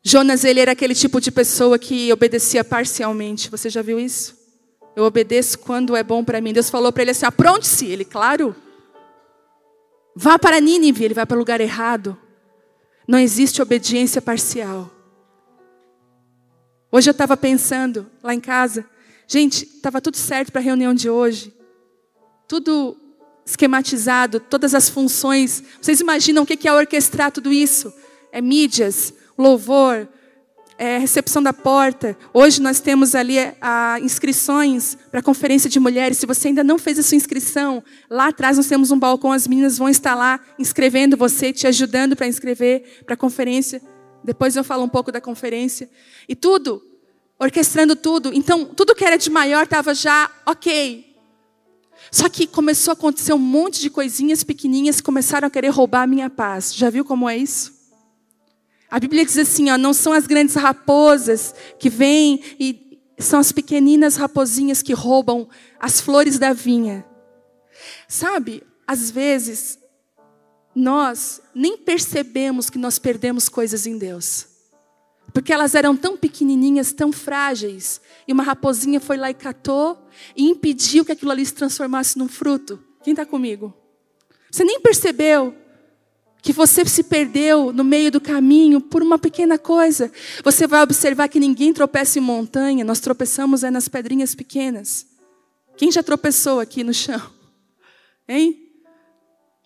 [0.03, 3.51] Jonas, ele era aquele tipo de pessoa que obedecia parcialmente.
[3.51, 4.35] Você já viu isso?
[4.95, 6.51] Eu obedeço quando é bom para mim.
[6.51, 7.85] Deus falou para ele assim: apronte-se.
[7.85, 8.55] Ele, claro.
[10.15, 12.17] Vá para Nínive, ele vai para o lugar errado.
[13.07, 14.89] Não existe obediência parcial.
[16.91, 18.85] Hoje eu estava pensando lá em casa,
[19.25, 21.53] gente, estava tudo certo para a reunião de hoje,
[22.47, 22.97] tudo
[23.45, 25.63] esquematizado, todas as funções.
[25.81, 27.93] Vocês imaginam o que é orquestrar tudo isso?
[28.29, 30.07] É mídias, louvor,
[30.81, 32.17] é, recepção da porta.
[32.33, 36.17] Hoje nós temos ali a, inscrições para a conferência de mulheres.
[36.17, 39.47] Se você ainda não fez a sua inscrição, lá atrás nós temos um balcão, as
[39.47, 43.79] meninas vão estar lá inscrevendo você, te ajudando para inscrever para a conferência.
[44.23, 45.87] Depois eu falo um pouco da conferência.
[46.27, 46.81] E tudo,
[47.39, 48.33] orquestrando tudo.
[48.33, 51.15] Então, tudo que era de maior estava já ok.
[52.11, 56.01] Só que começou a acontecer um monte de coisinhas pequenininhas que começaram a querer roubar
[56.01, 56.73] a minha paz.
[56.73, 57.80] Já viu como é isso?
[58.91, 63.53] A Bíblia diz assim: ó, não são as grandes raposas que vêm e são as
[63.53, 65.47] pequeninas raposinhas que roubam
[65.79, 67.05] as flores da vinha.
[68.07, 69.79] Sabe, às vezes,
[70.75, 74.47] nós nem percebemos que nós perdemos coisas em Deus.
[75.33, 78.01] Porque elas eram tão pequenininhas, tão frágeis.
[78.27, 79.97] E uma raposinha foi lá e catou
[80.35, 82.83] e impediu que aquilo ali se transformasse num fruto.
[83.01, 83.73] Quem está comigo?
[84.51, 85.55] Você nem percebeu
[86.41, 90.11] que você se perdeu no meio do caminho por uma pequena coisa.
[90.43, 95.05] Você vai observar que ninguém tropeça em montanha, nós tropeçamos é nas pedrinhas pequenas.
[95.77, 97.21] Quem já tropeçou aqui no chão?
[98.27, 98.69] Hein?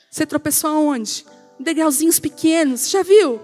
[0.09, 1.25] Você tropeçou aonde?
[1.59, 2.89] Degrauzinhos pequenos.
[2.89, 3.39] Já viu?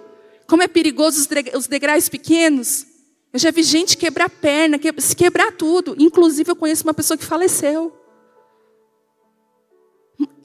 [0.47, 2.85] Como é perigoso os degraus pequenos?
[3.31, 5.95] Eu já vi gente quebrar perna, se quebrar tudo.
[5.97, 8.00] Inclusive, eu conheço uma pessoa que faleceu.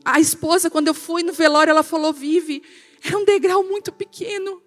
[0.07, 2.63] A esposa, quando eu fui no velório, ela falou: Vive,
[3.05, 4.63] era um degrau muito pequeno.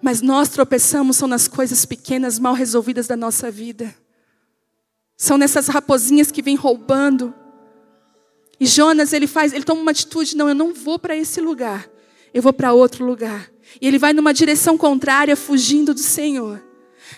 [0.00, 3.94] Mas nós tropeçamos são nas coisas pequenas, mal resolvidas da nossa vida.
[5.18, 7.34] São nessas raposinhas que vêm roubando.
[8.58, 11.86] E Jonas, ele faz, ele toma uma atitude, não, eu não vou para esse lugar.
[12.32, 13.50] Eu vou para outro lugar.
[13.80, 16.64] E ele vai numa direção contrária, fugindo do Senhor.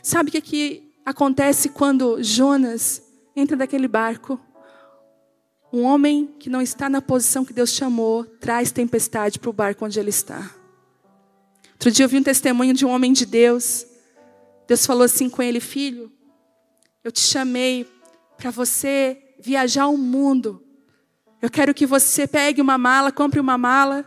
[0.02, 3.02] Sabe o que, que acontece quando Jonas
[3.36, 4.40] entra daquele barco?
[5.72, 9.84] Um homem que não está na posição que Deus chamou, traz tempestade para o barco
[9.84, 10.50] onde ele está.
[11.72, 13.86] Outro dia eu vi um testemunho de um homem de Deus.
[14.66, 16.10] Deus falou assim com ele: Filho,
[17.04, 17.86] eu te chamei
[18.36, 20.62] para você viajar o mundo.
[21.40, 24.04] Eu quero que você pegue uma mala, compre uma mala,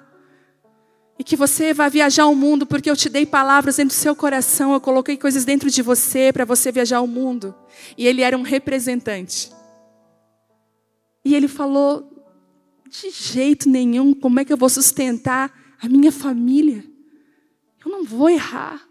[1.17, 4.15] e que você vá viajar o mundo, porque eu te dei palavras dentro do seu
[4.15, 7.56] coração, eu coloquei coisas dentro de você para você viajar o mundo.
[7.97, 9.52] E ele era um representante.
[11.23, 12.12] E ele falou:
[12.88, 16.84] de jeito nenhum, como é que eu vou sustentar a minha família?
[17.84, 18.88] Eu não vou errar.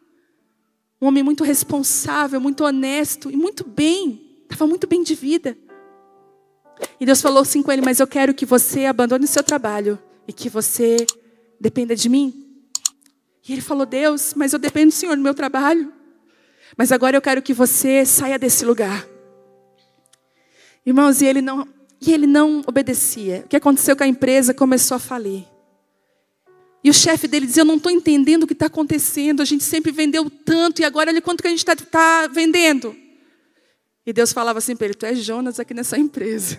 [1.01, 5.57] Um homem muito responsável, muito honesto e muito bem, estava muito bem de vida.
[6.99, 9.99] E Deus falou assim com ele: Mas eu quero que você abandone o seu trabalho
[10.27, 10.97] e que você
[11.61, 12.47] dependa de mim.
[13.47, 15.93] E ele falou: Deus, mas eu dependo do Senhor no meu trabalho.
[16.77, 19.07] Mas agora eu quero que você saia desse lugar.
[20.87, 21.69] Irmãos, e ele não,
[22.01, 23.43] e ele não obedecia.
[23.45, 25.45] O que aconteceu com a empresa começou a falir.
[26.83, 29.43] E o chefe dele dizia: Eu não estou entendendo o que está acontecendo.
[29.43, 32.97] A gente sempre vendeu tanto e agora olha quanto que a gente está tá vendendo.
[34.07, 36.59] E Deus falava assim para ele: Tu és Jonas aqui nessa empresa.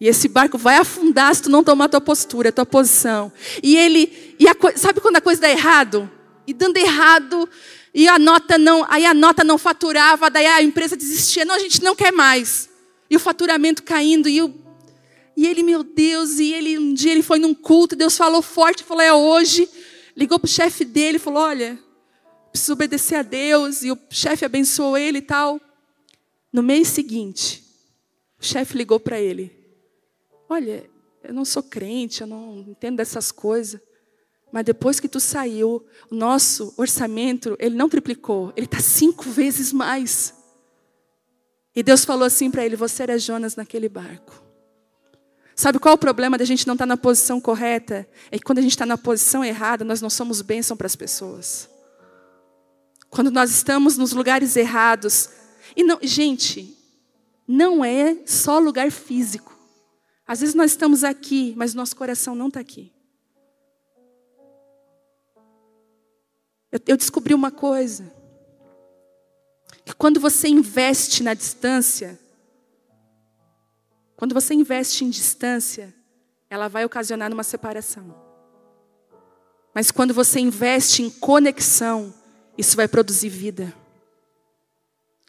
[0.00, 3.30] E esse barco vai afundar se tu não tomar tua postura, a tua posição.
[3.62, 6.10] E ele, e a, sabe quando a coisa dá errado?
[6.44, 7.48] E dando errado,
[7.94, 11.58] e a nota não, aí a nota não faturava, daí a empresa desistia, não, a
[11.60, 12.68] gente não quer mais.
[13.12, 14.54] E o faturamento caindo, e, o,
[15.36, 18.82] e ele, meu Deus, e ele um dia ele foi num culto, Deus falou forte,
[18.82, 19.68] falou, é hoje.
[20.16, 21.78] Ligou para o chefe dele, falou, olha,
[22.50, 25.60] preciso obedecer a Deus, e o chefe abençoou ele e tal.
[26.50, 27.62] No mês seguinte,
[28.40, 29.54] o chefe ligou para ele.
[30.48, 30.88] Olha,
[31.22, 33.78] eu não sou crente, eu não entendo dessas coisas.
[34.50, 39.70] Mas depois que tu saiu, o nosso orçamento, ele não triplicou, ele está cinco vezes
[39.70, 40.32] mais.
[41.74, 44.42] E Deus falou assim para ele: Você era Jonas naquele barco.
[45.54, 48.08] Sabe qual é o problema da gente não estar tá na posição correta?
[48.30, 50.96] É que quando a gente está na posição errada, nós não somos bênção para as
[50.96, 51.68] pessoas.
[53.10, 55.28] Quando nós estamos nos lugares errados.
[55.76, 56.76] E não, gente,
[57.46, 59.56] não é só lugar físico.
[60.26, 62.92] Às vezes nós estamos aqui, mas nosso coração não está aqui.
[66.70, 68.10] Eu, eu descobri uma coisa:
[69.84, 72.18] que quando você investe na distância,
[74.16, 75.94] quando você investe em distância,
[76.48, 78.14] ela vai ocasionar uma separação.
[79.74, 82.14] Mas quando você investe em conexão,
[82.56, 83.74] isso vai produzir vida.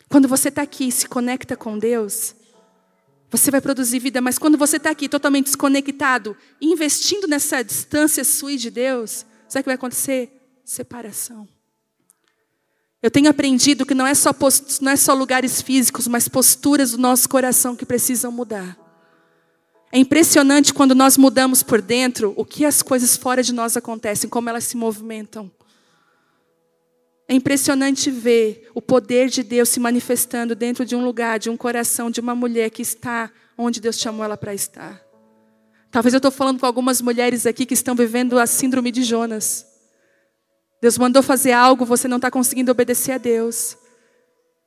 [0.10, 2.36] Quando você está aqui e se conecta com Deus,
[3.32, 8.56] você vai produzir vida, mas quando você está aqui totalmente desconectado, investindo nessa distância sua
[8.56, 10.62] de Deus, sabe o que vai acontecer?
[10.64, 11.48] Separação.
[13.04, 14.82] Eu tenho aprendido que não é, só post...
[14.82, 18.78] não é só lugares físicos, mas posturas do nosso coração que precisam mudar.
[19.92, 24.30] É impressionante quando nós mudamos por dentro, o que as coisas fora de nós acontecem,
[24.30, 25.52] como elas se movimentam.
[27.28, 31.58] É impressionante ver o poder de Deus se manifestando dentro de um lugar, de um
[31.58, 35.02] coração, de uma mulher que está onde Deus chamou ela para estar.
[35.92, 39.73] Talvez eu estou falando com algumas mulheres aqui que estão vivendo a síndrome de Jonas.
[40.84, 43.78] Deus mandou fazer algo, você não está conseguindo obedecer a Deus.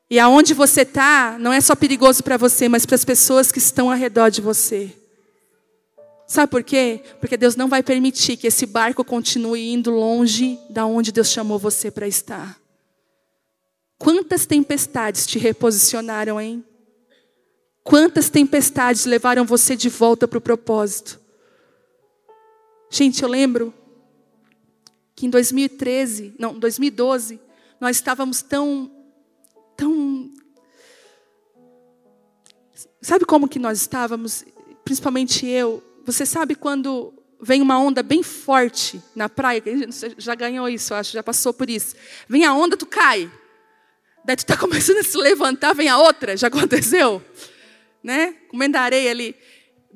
[0.08, 3.58] E aonde você está, não é só perigoso para você, mas para as pessoas que
[3.58, 4.96] estão ao redor de você.
[6.26, 7.02] Sabe por quê?
[7.20, 11.58] Porque Deus não vai permitir que esse barco continue indo longe da onde Deus chamou
[11.58, 12.58] você para estar.
[13.98, 16.64] Quantas tempestades te reposicionaram, hein?
[17.84, 21.20] Quantas tempestades levaram você de volta para o propósito?
[22.88, 23.74] Gente, eu lembro
[25.16, 27.40] que em 2013, não, 2012,
[27.80, 28.92] nós estávamos tão,
[29.74, 30.30] tão.
[33.00, 34.44] Sabe como que nós estávamos?
[34.84, 40.68] Principalmente eu, você sabe quando vem uma onda bem forte na praia, você já ganhou
[40.68, 41.96] isso, acho, já passou por isso.
[42.28, 43.30] Vem a onda, tu cai.
[44.22, 47.24] Daí tu está começando a se levantar, vem a outra, já aconteceu?
[48.02, 48.34] Né?
[48.48, 49.34] Comendo areia ali.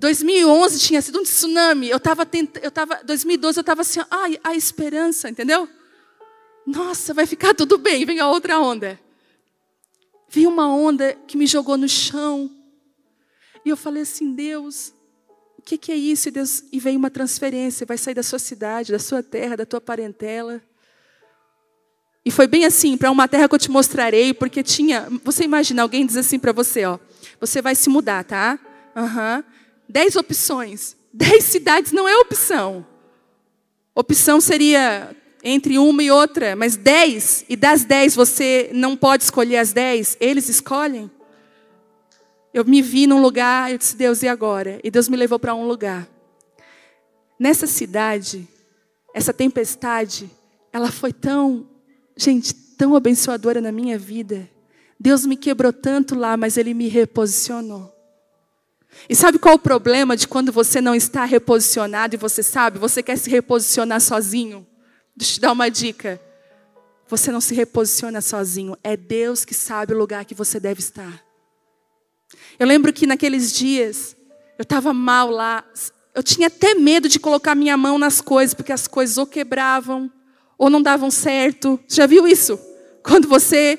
[0.01, 1.91] 2011 tinha sido um tsunami.
[1.91, 2.27] Eu estava
[2.63, 5.69] eu tava 2012 eu estava assim, ai, a esperança, entendeu?
[6.67, 8.07] Nossa, vai ficar tudo bem.
[8.07, 8.99] Vem a outra onda.
[10.31, 12.51] Veio uma onda que me jogou no chão.
[13.63, 14.95] E eu falei assim, Deus,
[15.59, 16.29] o que, que é isso?
[16.29, 19.67] E, Deus, e vem uma transferência, vai sair da sua cidade, da sua terra, da
[19.67, 20.63] tua parentela.
[22.25, 25.09] E foi bem assim, para uma terra que eu te mostrarei, porque tinha.
[25.23, 26.99] Você imagina, alguém diz assim para você, ó.
[27.39, 28.59] Você vai se mudar, tá?
[28.97, 29.60] Uhum.
[29.91, 30.97] Dez opções.
[31.13, 32.87] Dez cidades não é opção.
[33.95, 39.57] Opção seria entre uma e outra, mas dez, e das dez você não pode escolher
[39.57, 41.11] as dez, eles escolhem.
[42.55, 44.81] Eu me vi num lugar, eu disse, Deus, e agora?
[44.85, 46.09] E Deus me levou para um lugar.
[47.39, 48.47] Nessa cidade,
[49.15, 50.31] essa tempestade,
[50.73, 51.69] ela foi tão,
[52.17, 54.49] gente, tão abençoadora na minha vida.
[54.99, 58.00] Deus me quebrou tanto lá, mas Ele me reposicionou.
[59.09, 63.03] E sabe qual o problema de quando você não está reposicionado e você sabe, você
[63.03, 64.67] quer se reposicionar sozinho?
[65.17, 66.21] Deixa eu te dar uma dica.
[67.09, 71.25] Você não se reposiciona sozinho, é Deus que sabe o lugar que você deve estar.
[72.59, 74.17] Eu lembro que naqueles dias,
[74.57, 75.65] eu estava mal lá.
[76.15, 80.11] Eu tinha até medo de colocar minha mão nas coisas, porque as coisas ou quebravam,
[80.57, 81.81] ou não davam certo.
[81.89, 82.59] Já viu isso?
[83.03, 83.79] Quando você.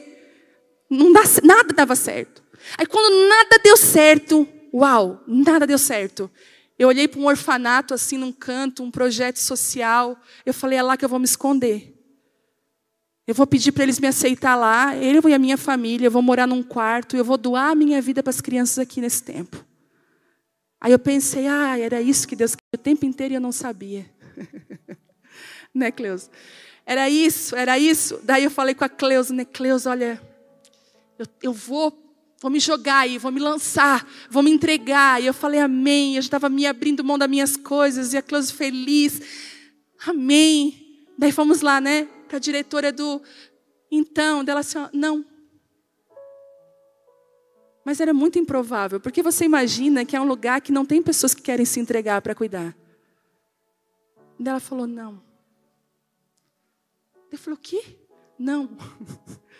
[0.90, 2.44] Não dá, nada dava certo.
[2.78, 6.30] Aí quando nada deu certo, uau, nada deu certo.
[6.78, 10.20] Eu olhei para um orfanato assim num canto, um projeto social.
[10.46, 11.96] Eu falei, é lá que eu vou me esconder.
[13.28, 16.22] Eu vou pedir para eles me aceitar lá, eu e a minha família, eu vou
[16.22, 19.64] morar num quarto, eu vou doar a minha vida para as crianças aqui nesse tempo.
[20.82, 23.52] Aí eu pensei, ah, era isso que Deus queria o tempo inteiro e eu não
[23.52, 24.06] sabia.
[25.74, 26.32] né, Cleusa?
[26.84, 28.20] Era isso, era isso.
[28.24, 30.20] Daí eu falei com a Cleusa, né, Cleusa, olha,
[31.20, 31.92] eu, eu vou,
[32.42, 35.22] vou me jogar aí, vou me lançar, vou me entregar.
[35.22, 36.16] E eu falei, amém.
[36.16, 39.22] Eu estava me abrindo mão das minhas coisas, e a Cleusa feliz,
[40.08, 41.06] amém.
[41.18, 43.22] Daí fomos lá, né, para a diretora do.
[43.92, 45.24] Então, dela assim, não.
[47.86, 51.34] Mas era muito improvável, porque você imagina que é um lugar que não tem pessoas
[51.34, 52.76] que querem se entregar para cuidar.
[54.40, 55.22] E ela falou, não.
[57.32, 57.82] Ele falou: O quê?
[58.38, 58.70] Não.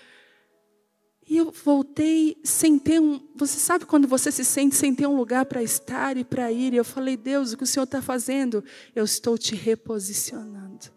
[1.28, 3.22] E eu voltei sem ter um.
[3.36, 6.74] Você sabe quando você se sente sem ter um lugar para estar e para ir?
[6.74, 8.64] E eu falei: Deus, o que o Senhor está fazendo?
[8.96, 10.88] Eu estou te reposicionando.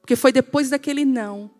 [0.00, 1.50] Porque foi depois daquele não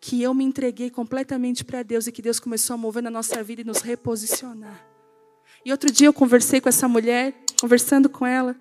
[0.00, 3.42] que eu me entreguei completamente para Deus e que Deus começou a mover na nossa
[3.42, 4.86] vida e nos reposicionar.
[5.64, 8.54] E outro dia eu conversei com essa mulher, conversando com ela.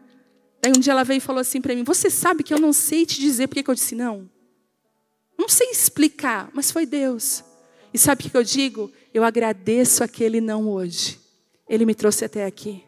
[0.61, 2.71] Daí um dia ela veio e falou assim para mim: Você sabe que eu não
[2.71, 4.29] sei te dizer por que eu disse não?
[5.37, 7.43] Não sei explicar, mas foi Deus.
[7.95, 8.91] E sabe o que eu digo?
[9.13, 11.17] Eu agradeço aquele não hoje.
[11.65, 12.83] Ele me trouxe até aqui.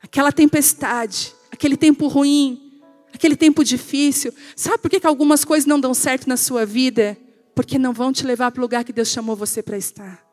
[0.00, 2.80] Aquela tempestade, aquele tempo ruim,
[3.12, 4.32] aquele tempo difícil.
[4.56, 7.14] Sabe por que, algumas coisas não dão certo na sua vida?
[7.54, 10.24] Porque não vão te levar para o lugar que Deus chamou você para estar.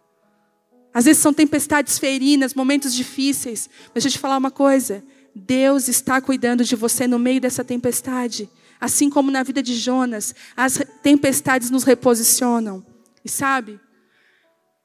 [0.94, 3.70] Às vezes são tempestades ferinas, momentos difíceis.
[3.94, 5.04] Mas deixa eu te falar uma coisa.
[5.36, 8.50] Deus está cuidando de você no meio dessa tempestade.
[8.80, 12.93] Assim como na vida de Jonas, as tempestades nos reposicionam.
[13.24, 13.80] E sabe,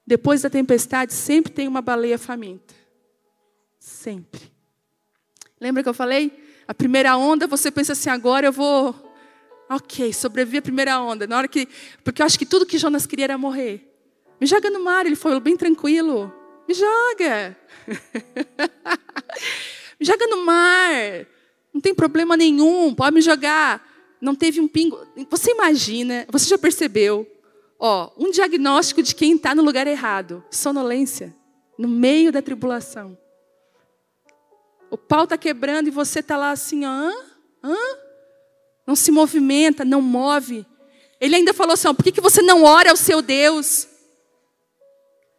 [0.06, 2.74] depois da tempestade sempre tem uma baleia faminta.
[3.78, 4.52] Sempre.
[5.60, 6.32] Lembra que eu falei?
[6.66, 8.94] A primeira onda, você pensa assim, agora eu vou.
[9.68, 11.26] Ok, sobrevivi à primeira onda.
[11.26, 11.68] Na hora que.
[12.04, 13.84] Porque eu acho que tudo que Jonas queria era morrer.
[14.40, 16.32] Me joga no mar, ele foi bem tranquilo.
[16.68, 17.56] Me joga.
[19.98, 21.26] me joga no mar.
[21.72, 23.88] Não tem problema nenhum, pode me jogar
[24.20, 24.98] não teve um pingo.
[25.30, 27.26] Você imagina, você já percebeu,
[27.78, 31.34] ó, um diagnóstico de quem está no lugar errado: sonolência,
[31.78, 33.16] no meio da tribulação.
[34.90, 37.12] O pau está quebrando e você está lá assim, hã?
[37.62, 37.76] Hã?
[38.86, 40.66] Não se movimenta, não move.
[41.20, 43.86] Ele ainda falou assim: ó, por que, que você não ora ao seu Deus?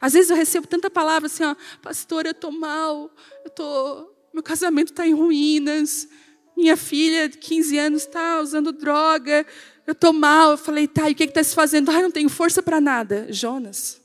[0.01, 3.11] Às vezes eu recebo tanta palavra assim, ó, pastor, eu estou mal,
[3.43, 6.07] eu tô, meu casamento está em ruínas,
[6.55, 9.45] minha filha de 15 anos está usando droga,
[9.89, 10.51] eu estou mal.
[10.51, 11.89] Eu falei, tá, e o que está se fazendo?
[11.89, 13.25] Ah, não tenho força para nada.
[13.31, 13.99] Jonas.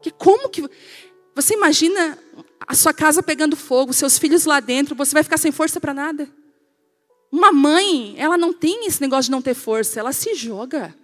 [0.00, 0.66] Que como que.
[1.34, 2.18] Você imagina
[2.66, 5.92] a sua casa pegando fogo, seus filhos lá dentro, você vai ficar sem força para
[5.92, 6.28] nada?
[7.30, 10.94] Uma mãe, ela não tem esse negócio de não ter força, ela se joga.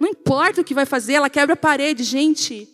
[0.00, 2.02] Não importa o que vai fazer, ela quebra a parede.
[2.02, 2.68] Gente,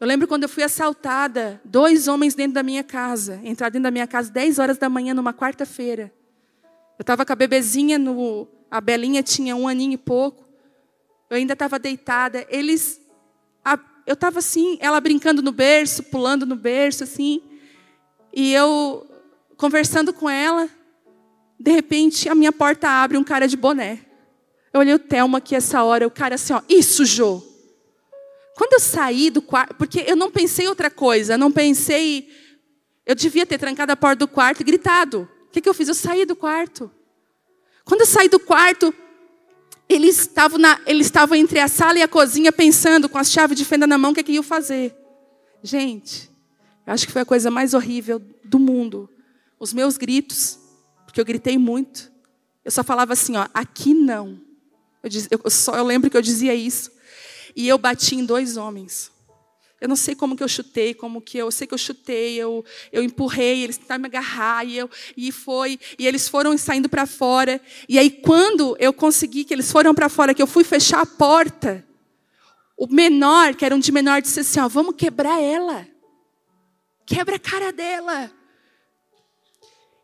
[0.00, 3.90] eu lembro quando eu fui assaltada, dois homens dentro da minha casa, entraram dentro da
[3.92, 6.12] minha casa 10 horas da manhã numa quarta-feira.
[6.98, 8.48] Eu estava com a bebezinha no.
[8.70, 10.46] A Belinha tinha um aninho e pouco.
[11.30, 12.46] Eu ainda estava deitada.
[12.48, 13.00] Eles.
[13.64, 17.42] A, eu estava assim, ela brincando no berço, pulando no berço, assim.
[18.32, 19.06] E eu
[19.56, 20.68] conversando com ela.
[21.58, 24.00] De repente, a minha porta abre um cara de boné.
[24.72, 27.42] Eu olhei o Thelma aqui essa hora, o cara assim, ó, isso, Jô.
[28.54, 32.28] Quando eu saí do quarto, porque eu não pensei outra coisa, não pensei.
[33.06, 35.28] Eu devia ter trancado a porta do quarto e gritado.
[35.46, 35.88] O que, que eu fiz?
[35.88, 36.90] Eu saí do quarto.
[37.86, 38.92] Quando eu saí do quarto,
[39.88, 40.80] eles estavam, na,
[41.36, 44.14] entre a sala e a cozinha pensando, com as chaves de fenda na mão, o
[44.14, 44.92] que, que iam fazer.
[45.62, 46.28] Gente,
[46.84, 49.08] eu acho que foi a coisa mais horrível do mundo.
[49.56, 50.58] Os meus gritos,
[51.04, 52.10] porque eu gritei muito.
[52.64, 54.40] Eu só falava assim, ó, aqui não.
[55.00, 56.90] Eu, diz, eu, só, eu lembro que eu dizia isso.
[57.54, 59.12] E eu bati em dois homens.
[59.80, 62.36] Eu não sei como que eu chutei, como que eu, eu sei que eu chutei,
[62.36, 66.88] eu, eu empurrei, eles tentaram me agarrar e eu e foi e eles foram saindo
[66.88, 67.60] para fora.
[67.88, 71.06] E aí quando eu consegui que eles foram para fora, que eu fui fechar a
[71.06, 71.84] porta,
[72.76, 75.86] o menor, que era um de menor, disse assim: ó, vamos quebrar ela,
[77.04, 78.32] quebra a cara dela.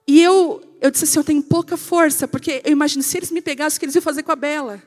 [0.06, 3.40] E eu eu disse assim, eu tenho pouca força, porque eu imagino se eles me
[3.40, 4.82] pegassem, o que eles iam fazer com a Bela?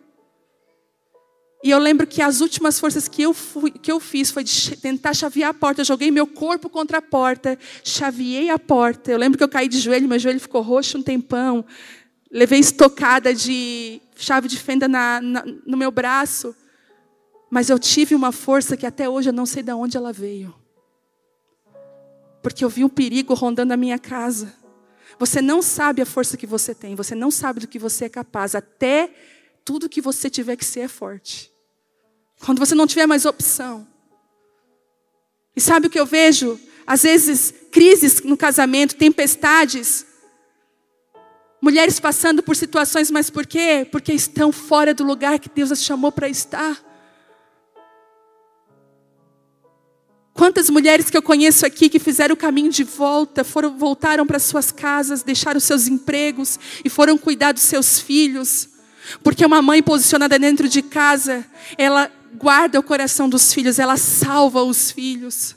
[1.64, 4.76] E eu lembro que as últimas forças que eu, fui, que eu fiz foi de
[4.78, 5.82] tentar chavear a porta.
[5.82, 9.12] Eu joguei meu corpo contra a porta, chaveei a porta.
[9.12, 11.66] Eu lembro que eu caí de joelho, meu joelho ficou roxo um tempão.
[12.32, 16.56] Levei estocada de chave de fenda na, na, no meu braço.
[17.49, 20.53] Mas eu tive uma força que até hoje eu não sei de onde ela veio.
[22.43, 24.53] Porque eu vi um perigo rondando a minha casa.
[25.18, 28.10] Você não sabe a força que você tem, você não sabe do que você é
[28.10, 29.10] capaz, até
[29.66, 31.51] tudo que você tiver que ser é forte.
[32.45, 33.88] Quando você não tiver mais opção.
[35.55, 36.59] E sabe o que eu vejo?
[36.86, 40.05] Às vezes, crises no casamento, tempestades.
[41.59, 43.88] Mulheres passando por situações, mas por quê?
[43.91, 46.80] Porque estão fora do lugar que Deus as chamou para estar.
[50.32, 54.38] Quantas mulheres que eu conheço aqui que fizeram o caminho de volta, foram voltaram para
[54.38, 58.74] suas casas, deixaram seus empregos e foram cuidar dos seus filhos.
[59.24, 61.45] Porque uma mãe posicionada dentro de casa,
[61.78, 65.56] ela guarda o coração dos filhos, ela salva os filhos.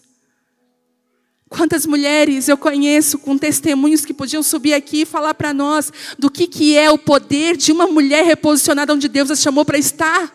[1.49, 6.31] Quantas mulheres eu conheço com testemunhos que podiam subir aqui e falar para nós do
[6.31, 10.35] que, que é o poder de uma mulher reposicionada onde Deus as chamou para estar.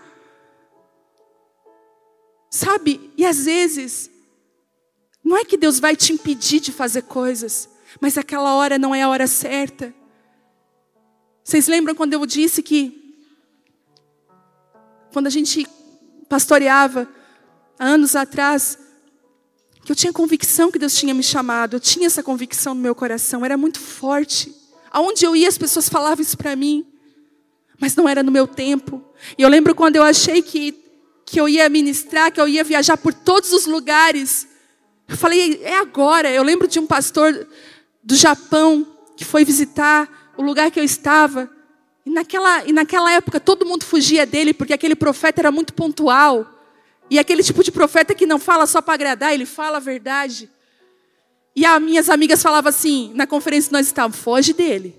[2.50, 3.12] Sabe?
[3.16, 4.10] E às vezes,
[5.24, 7.70] não é que Deus vai te impedir de fazer coisas,
[8.02, 9.94] mas aquela hora não é a hora certa.
[11.44, 13.03] Vocês lembram quando eu disse que,
[15.14, 15.68] quando a gente
[16.28, 17.08] pastoreava,
[17.78, 18.80] há anos atrás,
[19.86, 22.96] que eu tinha convicção que Deus tinha me chamado, eu tinha essa convicção no meu
[22.96, 24.54] coração, era muito forte.
[24.92, 26.86] Aonde eu ia, as pessoas falavam isso para mim,
[27.80, 29.04] mas não era no meu tempo.
[29.38, 30.74] E eu lembro quando eu achei que,
[31.26, 34.48] que eu ia ministrar, que eu ia viajar por todos os lugares.
[35.08, 36.32] Eu falei, é agora.
[36.32, 37.48] Eu lembro de um pastor
[38.04, 41.50] do Japão que foi visitar o lugar que eu estava.
[42.06, 46.50] E naquela, e naquela época todo mundo fugia dele, porque aquele profeta era muito pontual.
[47.10, 50.50] E aquele tipo de profeta que não fala só para agradar, ele fala a verdade.
[51.56, 54.96] E as minhas amigas falavam assim, na conferência nós estávamos, foge dele.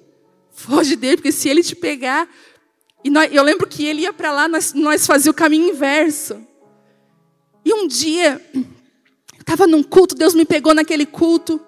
[0.53, 2.29] Foge dele, porque se ele te pegar.
[3.03, 6.41] E nós, eu lembro que ele ia para lá, nós, nós fazíamos o caminho inverso.
[7.65, 8.41] E um dia,
[9.41, 11.61] estava num culto, Deus me pegou naquele culto.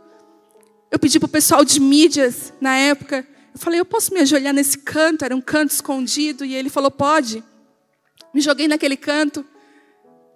[0.91, 3.27] Eu pedi para o pessoal de mídias, na época,
[3.57, 5.25] eu falei, eu posso me ajoelhar nesse canto?
[5.25, 6.45] Era um canto escondido.
[6.45, 7.43] E ele falou, pode.
[8.35, 9.47] Me joguei naquele canto.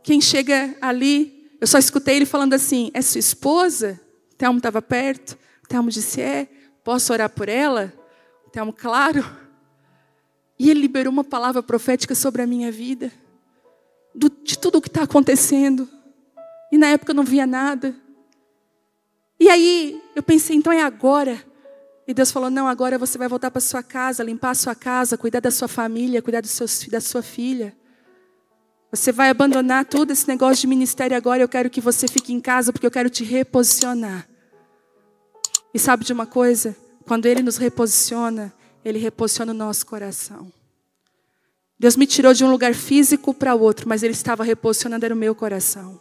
[0.02, 4.00] Quem chega ali, eu só escutei ele falando assim: É sua esposa?
[4.32, 5.36] O Telmo estava perto.
[5.62, 6.48] O Telmo disse: É.
[6.82, 7.92] Posso orar por ela?
[8.46, 9.22] O Telmo, claro.
[10.58, 13.12] E ele liberou uma palavra profética sobre a minha vida,
[14.14, 15.86] do, de tudo o que está acontecendo.
[16.72, 17.94] E na época eu não via nada.
[19.38, 21.49] E aí eu pensei: então é agora.
[22.10, 25.16] E Deus falou: não, agora você vai voltar para sua casa, limpar a sua casa,
[25.16, 27.72] cuidar da sua família, cuidar dos seus, da sua filha.
[28.90, 31.40] Você vai abandonar todo esse negócio de ministério agora.
[31.40, 34.28] Eu quero que você fique em casa porque eu quero te reposicionar.
[35.72, 36.76] E sabe de uma coisa?
[37.06, 38.52] Quando Ele nos reposiciona,
[38.84, 40.52] Ele reposiciona o nosso coração.
[41.78, 45.16] Deus me tirou de um lugar físico para outro, mas Ele estava reposicionando era o
[45.16, 46.00] meu coração.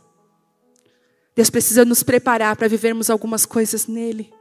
[1.36, 4.39] Deus precisa nos preparar para vivermos algumas coisas nele.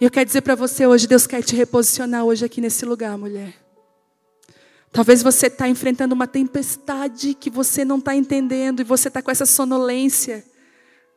[0.00, 3.16] E eu quero dizer para você hoje, Deus quer te reposicionar hoje aqui nesse lugar,
[3.16, 3.54] mulher.
[4.90, 9.30] Talvez você está enfrentando uma tempestade que você não está entendendo e você está com
[9.30, 10.44] essa sonolência.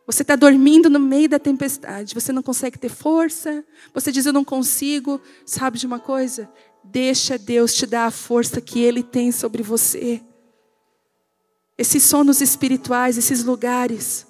[0.08, 2.16] Você está dormindo no meio da tempestade.
[2.16, 3.64] Você não consegue ter força.
[3.94, 5.22] Você diz, eu não consigo.
[5.46, 6.50] Sabe de uma coisa?
[6.84, 10.22] Deixa Deus te dar a força que Ele tem sobre você.
[11.78, 14.26] Esses sonos espirituais, esses lugares.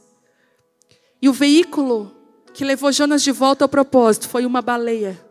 [1.21, 2.16] E o veículo
[2.57, 5.23] que levou Jonas de volta ao propósito foi uma baleia.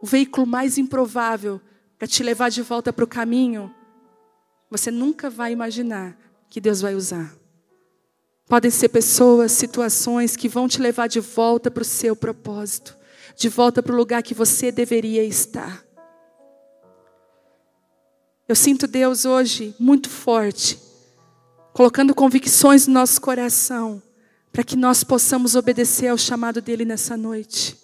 [0.00, 1.60] O veículo mais improvável
[1.98, 3.74] para te levar de volta para o caminho,
[4.70, 6.16] você nunca vai imaginar
[6.48, 7.34] que Deus vai usar.
[8.46, 12.96] Podem ser pessoas, situações que vão te levar de volta para o seu propósito,
[13.36, 15.84] de volta para o lugar que você deveria estar.
[18.48, 20.78] Eu sinto Deus hoje muito forte,
[21.72, 24.00] colocando convicções no nosso coração,
[24.56, 27.78] para que nós possamos obedecer ao chamado dele nessa noite.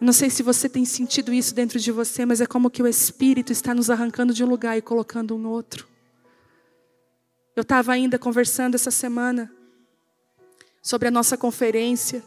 [0.00, 2.86] Não sei se você tem sentido isso dentro de você, mas é como que o
[2.86, 5.88] Espírito está nos arrancando de um lugar e colocando um outro.
[7.56, 9.52] Eu estava ainda conversando essa semana
[10.80, 12.22] sobre a nossa conferência.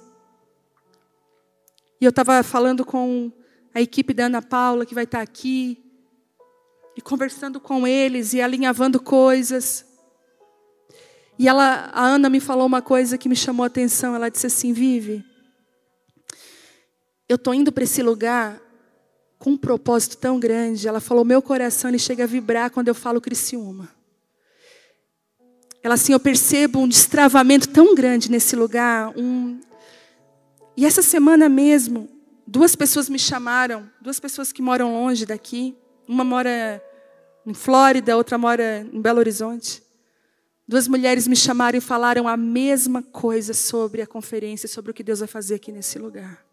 [2.02, 3.32] E eu estava falando com
[3.74, 5.82] a equipe da Ana Paula, que vai estar aqui,
[6.98, 9.89] e conversando com eles e alinhavando coisas.
[11.40, 14.14] E ela, a Ana me falou uma coisa que me chamou a atenção.
[14.14, 15.24] Ela disse assim: Vive,
[17.30, 18.62] eu estou indo para esse lugar
[19.38, 20.86] com um propósito tão grande.
[20.86, 23.88] Ela falou: meu coração ele chega a vibrar quando eu falo Criciúma.
[25.82, 29.14] Ela assim, eu percebo um destravamento tão grande nesse lugar.
[29.18, 29.62] Um...
[30.76, 32.10] E essa semana mesmo,
[32.46, 35.74] duas pessoas me chamaram, duas pessoas que moram longe daqui.
[36.06, 36.84] Uma mora
[37.46, 39.82] em Flórida, outra mora em Belo Horizonte.
[40.70, 45.02] Duas mulheres me chamaram e falaram a mesma coisa sobre a conferência, sobre o que
[45.02, 46.46] Deus vai fazer aqui nesse lugar.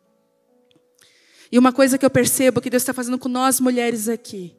[1.53, 4.57] E uma coisa que eu percebo que Deus está fazendo com nós mulheres aqui,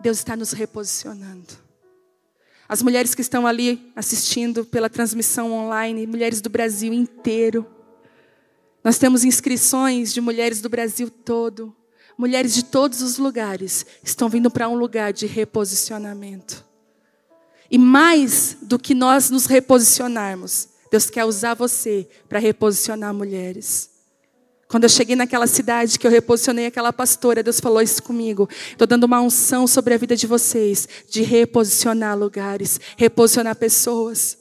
[0.00, 1.58] Deus está nos reposicionando.
[2.68, 7.66] As mulheres que estão ali assistindo pela transmissão online, mulheres do Brasil inteiro.
[8.84, 11.74] Nós temos inscrições de mulheres do Brasil todo.
[12.16, 16.69] Mulheres de todos os lugares estão vindo para um lugar de reposicionamento.
[17.70, 23.88] E mais do que nós nos reposicionarmos, Deus quer usar você para reposicionar mulheres.
[24.66, 28.48] Quando eu cheguei naquela cidade que eu reposicionei aquela pastora, Deus falou isso comigo.
[28.70, 34.38] Estou dando uma unção sobre a vida de vocês, de reposicionar lugares, reposicionar pessoas.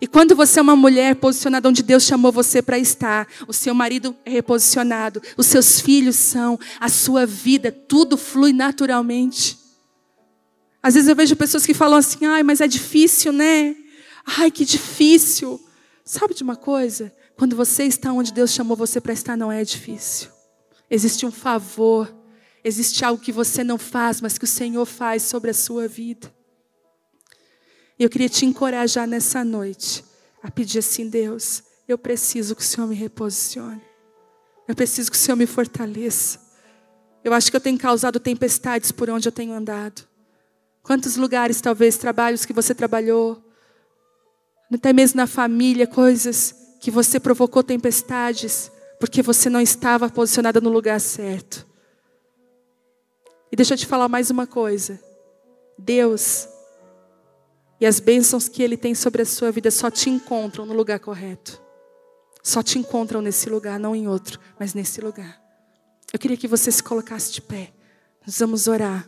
[0.00, 3.74] E quando você é uma mulher posicionada onde Deus chamou você para estar, o seu
[3.74, 9.57] marido é reposicionado, os seus filhos são, a sua vida, tudo flui naturalmente.
[10.82, 13.76] Às vezes eu vejo pessoas que falam assim: ai, mas é difícil, né?
[14.24, 15.60] Ai, que difícil.
[16.04, 17.12] Sabe de uma coisa?
[17.36, 20.28] Quando você está onde Deus chamou você para estar, não é difícil.
[20.90, 22.12] Existe um favor,
[22.64, 26.32] existe algo que você não faz, mas que o Senhor faz sobre a sua vida.
[27.98, 30.04] E eu queria te encorajar nessa noite
[30.42, 33.82] a pedir assim: Deus, eu preciso que o Senhor me reposicione.
[34.66, 36.40] Eu preciso que o Senhor me fortaleça.
[37.22, 40.07] Eu acho que eu tenho causado tempestades por onde eu tenho andado.
[40.88, 43.44] Quantos lugares, talvez, trabalhos que você trabalhou,
[44.72, 50.70] até mesmo na família, coisas que você provocou tempestades porque você não estava posicionada no
[50.70, 51.66] lugar certo.
[53.52, 54.98] E deixa eu te falar mais uma coisa.
[55.76, 56.48] Deus
[57.78, 61.00] e as bênçãos que Ele tem sobre a sua vida só te encontram no lugar
[61.00, 61.60] correto.
[62.42, 65.38] Só te encontram nesse lugar, não em outro, mas nesse lugar.
[66.10, 67.74] Eu queria que você se colocasse de pé.
[68.26, 69.06] Nós vamos orar.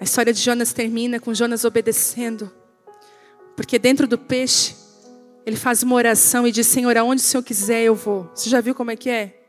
[0.00, 2.50] A história de Jonas termina com Jonas obedecendo.
[3.54, 4.74] Porque dentro do peixe,
[5.44, 8.30] ele faz uma oração e diz: Senhor, aonde o Senhor quiser eu vou.
[8.34, 9.42] Você já viu como é que é?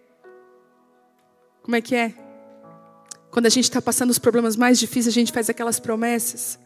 [1.63, 2.13] Como é que é?
[3.29, 6.59] Quando a gente está passando os problemas mais difíceis, a gente faz aquelas promessas.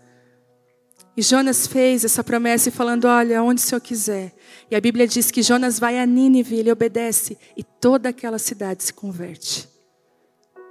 [1.16, 4.34] E Jonas fez essa promessa falando: Olha, aonde o Senhor quiser.
[4.72, 8.84] E a Bíblia diz que Jonas vai a Nínive, ele obedece e toda aquela cidade
[8.84, 9.70] se converte.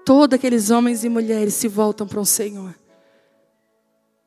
[0.05, 2.75] Todos aqueles homens e mulheres se voltam para o Senhor.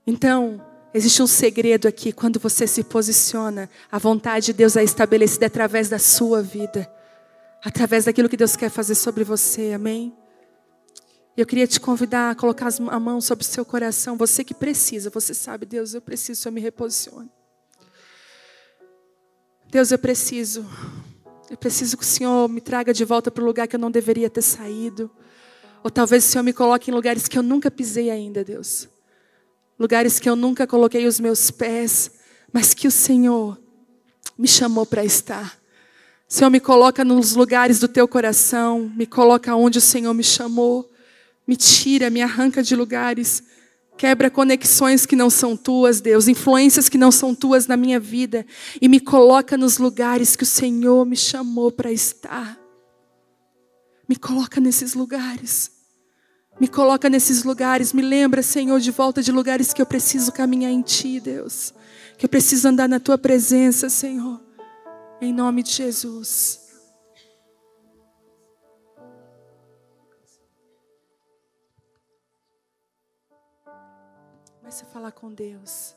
[0.09, 5.47] Então, existe um segredo aqui quando você se posiciona, a vontade de Deus é estabelecida
[5.47, 6.89] através da sua vida,
[7.61, 10.15] através daquilo que Deus quer fazer sobre você, amém?
[11.35, 15.09] Eu queria te convidar a colocar a mão sobre o seu coração, você que precisa,
[15.09, 17.29] você sabe, Deus, eu preciso, eu me reposicione.
[19.69, 20.65] Deus, eu preciso,
[21.49, 23.91] eu preciso que o Senhor me traga de volta para o lugar que eu não
[23.91, 25.11] deveria ter saído.
[25.83, 28.87] Ou talvez o Senhor me coloque em lugares que eu nunca pisei ainda, Deus
[29.79, 32.11] lugares que eu nunca coloquei os meus pés,
[32.51, 33.59] mas que o Senhor
[34.37, 35.57] me chamou para estar.
[36.27, 40.91] Senhor, me coloca nos lugares do teu coração, me coloca onde o Senhor me chamou,
[41.47, 43.43] me tira, me arranca de lugares,
[43.97, 48.45] quebra conexões que não são tuas, Deus, influências que não são tuas na minha vida
[48.81, 52.59] e me coloca nos lugares que o Senhor me chamou para estar.
[54.07, 55.76] Me coloca nesses lugares.
[56.59, 60.71] Me coloca nesses lugares, me lembra, Senhor, de volta de lugares que eu preciso caminhar
[60.71, 61.73] em Ti, Deus.
[62.17, 64.41] Que eu preciso andar na Tua presença, Senhor.
[65.21, 66.67] Em nome de Jesus.
[74.59, 75.95] Comece a falar com Deus.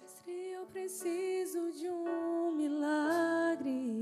[0.00, 3.96] Mestre, eu preciso de um milagre.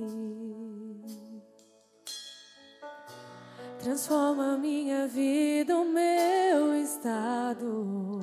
[3.85, 8.19] Transforma minha vida, o meu estado.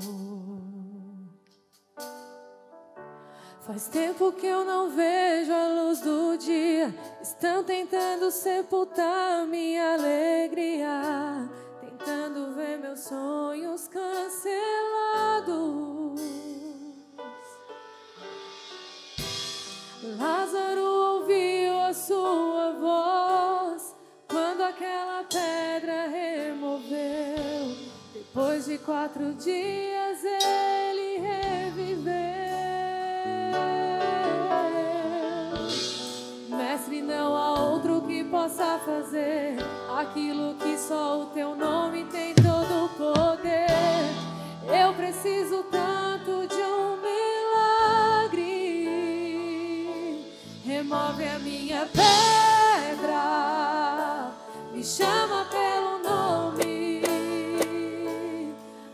[3.59, 6.91] Faz tempo que eu não vejo a luz do dia.
[7.22, 11.47] Estão tentando sepultar minha alegria.
[11.80, 14.49] Tentando ver meus sonhos cancelados.
[20.18, 23.91] Lázaro ouviu a sua voz
[24.52, 27.78] quando aquela pedra removeu.
[28.14, 32.12] Depois de quatro dias ele reviveu.
[36.49, 39.56] Mestre, não há outro que possa fazer
[39.97, 43.68] aquilo que só o teu nome tem todo o poder.
[44.68, 46.97] Eu preciso tanto de um
[48.28, 48.49] milagre.
[50.66, 52.70] Remove a minha pedra
[54.82, 57.04] me chama pelo nome,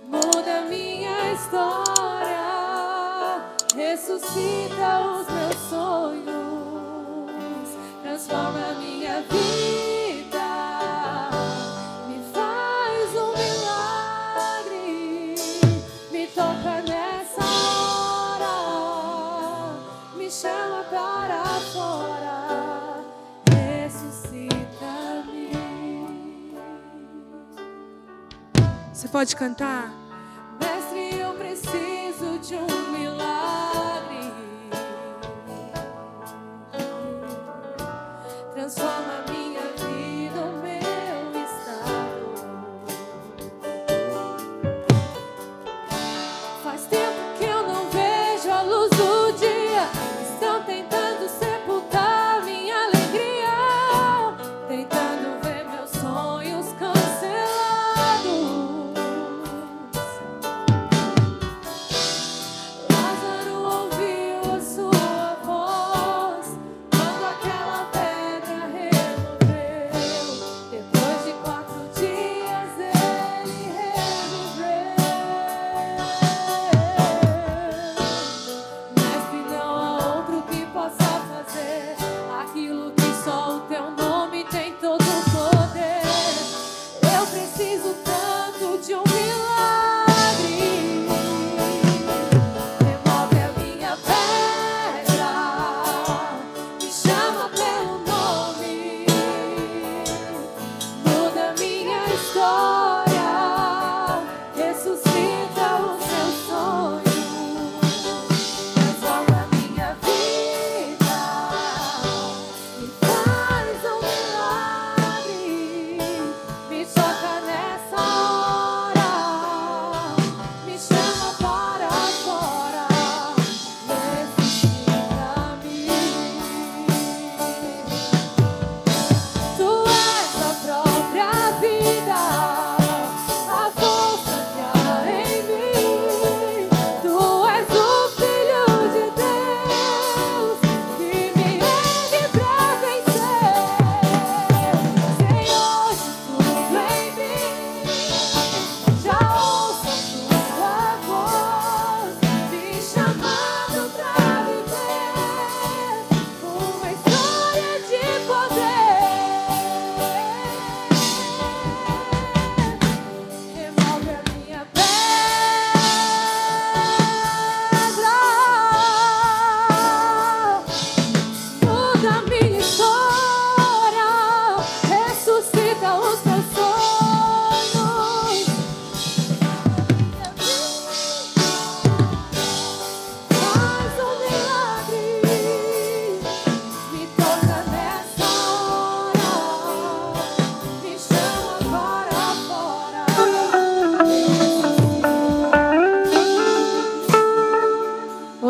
[0.06, 2.36] muda minha história,
[3.74, 6.26] ressuscita os meus sonhos,
[8.04, 9.87] transforma minha vida,
[29.18, 29.92] pode cantar?
[30.60, 33.77] Mestre, eu preciso de um milagre.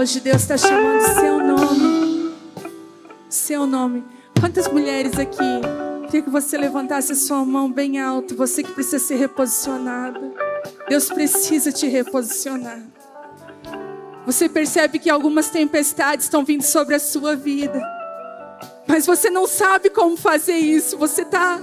[0.07, 2.33] Hoje Deus está chamando seu nome.
[3.27, 4.05] Seu nome.
[4.39, 5.37] Quantas mulheres aqui?
[6.05, 8.33] Queria que você levantasse a sua mão bem alto.
[8.37, 10.17] Você que precisa ser reposicionada.
[10.87, 12.81] Deus precisa te reposicionar.
[14.25, 17.81] Você percebe que algumas tempestades estão vindo sobre a sua vida.
[18.87, 20.97] Mas você não sabe como fazer isso.
[20.97, 21.59] Você está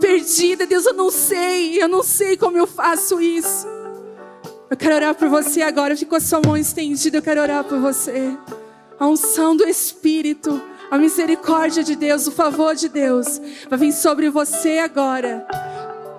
[0.00, 0.66] perdida.
[0.66, 1.82] Deus, eu não sei.
[1.82, 3.66] Eu não sei como eu faço isso.
[4.72, 5.94] Eu quero orar por você agora.
[5.94, 7.18] Ficou a sua mão estendida.
[7.18, 8.34] Eu quero orar por você.
[8.98, 14.30] A unção do Espírito, a misericórdia de Deus, o favor de Deus vai vir sobre
[14.30, 15.46] você agora.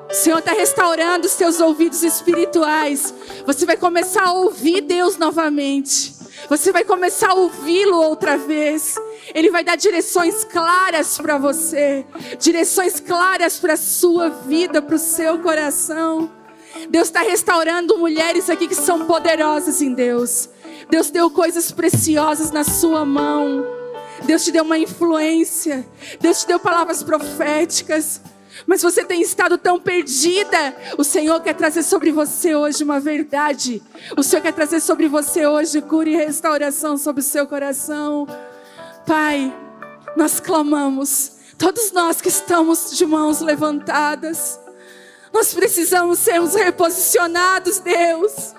[0.07, 3.11] O Senhor está restaurando os seus ouvidos espirituais.
[3.43, 6.13] Você vai começar a ouvir Deus novamente.
[6.47, 8.93] Você vai começar a ouvi-lo outra vez.
[9.33, 12.05] Ele vai dar direções claras para você,
[12.37, 16.42] direções claras para a sua vida, para o seu coração.
[16.89, 20.49] Deus está restaurando mulheres aqui que são poderosas em Deus.
[20.89, 23.65] Deus deu coisas preciosas na sua mão.
[24.25, 25.85] Deus te deu uma influência.
[26.19, 28.21] Deus te deu palavras proféticas.
[28.67, 30.75] Mas você tem estado tão perdida.
[30.97, 33.81] O Senhor quer trazer sobre você hoje uma verdade.
[34.15, 38.27] O Senhor quer trazer sobre você hoje cura e restauração sobre o seu coração.
[39.05, 39.53] Pai,
[40.15, 41.33] nós clamamos.
[41.57, 44.59] Todos nós que estamos de mãos levantadas.
[45.33, 48.53] Nós precisamos sermos reposicionados, Deus.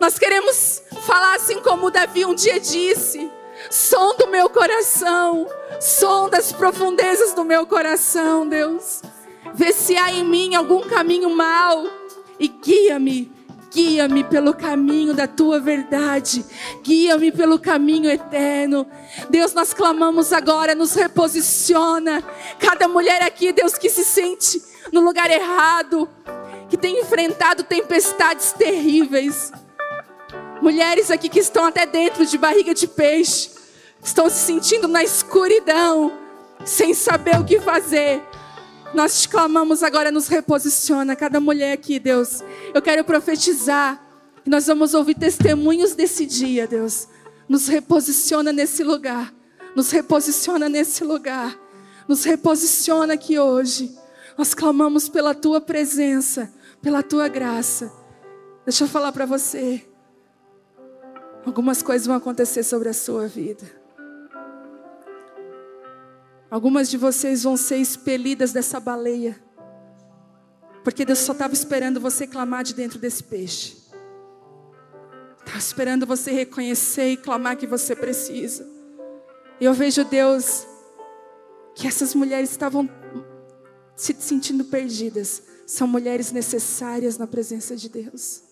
[0.00, 3.30] Nós queremos falar assim como Davi um dia disse:
[3.70, 5.46] som do meu coração,
[5.80, 9.00] som das profundezas do meu coração, Deus.
[9.54, 11.86] Vê se há em mim algum caminho mau
[12.38, 13.36] e guia-me,
[13.76, 16.42] Guia-me pelo caminho da tua verdade.
[16.82, 18.86] Guia-me pelo caminho eterno.
[19.28, 22.22] Deus, nós clamamos agora, nos reposiciona.
[22.58, 24.62] Cada mulher aqui, Deus, que se sente
[24.92, 26.08] no lugar errado,
[26.68, 29.52] que tem enfrentado tempestades terríveis.
[30.60, 33.50] Mulheres aqui que estão até dentro de barriga de peixe,
[34.02, 36.12] estão se sentindo na escuridão,
[36.64, 38.22] sem saber o que fazer.
[38.94, 41.14] Nós te clamamos agora, nos reposiciona.
[41.14, 42.42] Cada mulher aqui, Deus.
[42.72, 44.02] Eu quero profetizar.
[44.46, 47.08] Nós vamos ouvir testemunhos desse dia, Deus.
[47.48, 49.34] Nos reposiciona nesse lugar.
[49.74, 51.58] Nos reposiciona nesse lugar.
[52.08, 53.94] Nos reposiciona aqui hoje.
[54.36, 57.92] Nós clamamos pela tua presença, pela tua graça.
[58.64, 59.86] Deixa eu falar para você.
[61.44, 63.64] Algumas coisas vão acontecer sobre a sua vida.
[66.50, 69.40] Algumas de vocês vão ser expelidas dessa baleia.
[70.84, 73.76] Porque Deus só estava esperando você clamar de dentro desse peixe.
[75.38, 78.68] Estava esperando você reconhecer e clamar que você precisa.
[79.60, 80.66] E eu vejo Deus
[81.74, 82.88] que essas mulheres estavam
[83.96, 85.42] se sentindo perdidas.
[85.66, 88.42] São mulheres necessárias na presença de Deus.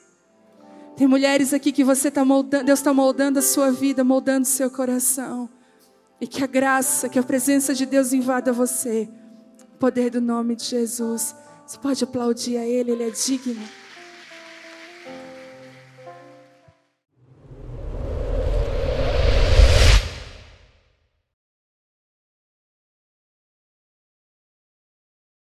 [0.96, 4.50] Tem mulheres aqui que você está moldando, Deus está moldando a sua vida, moldando o
[4.50, 5.48] seu coração.
[6.20, 9.08] E que a graça, que a presença de Deus invada você.
[9.74, 11.34] O poder do nome de Jesus.
[11.66, 13.83] Você pode aplaudir a Ele, Ele é digno.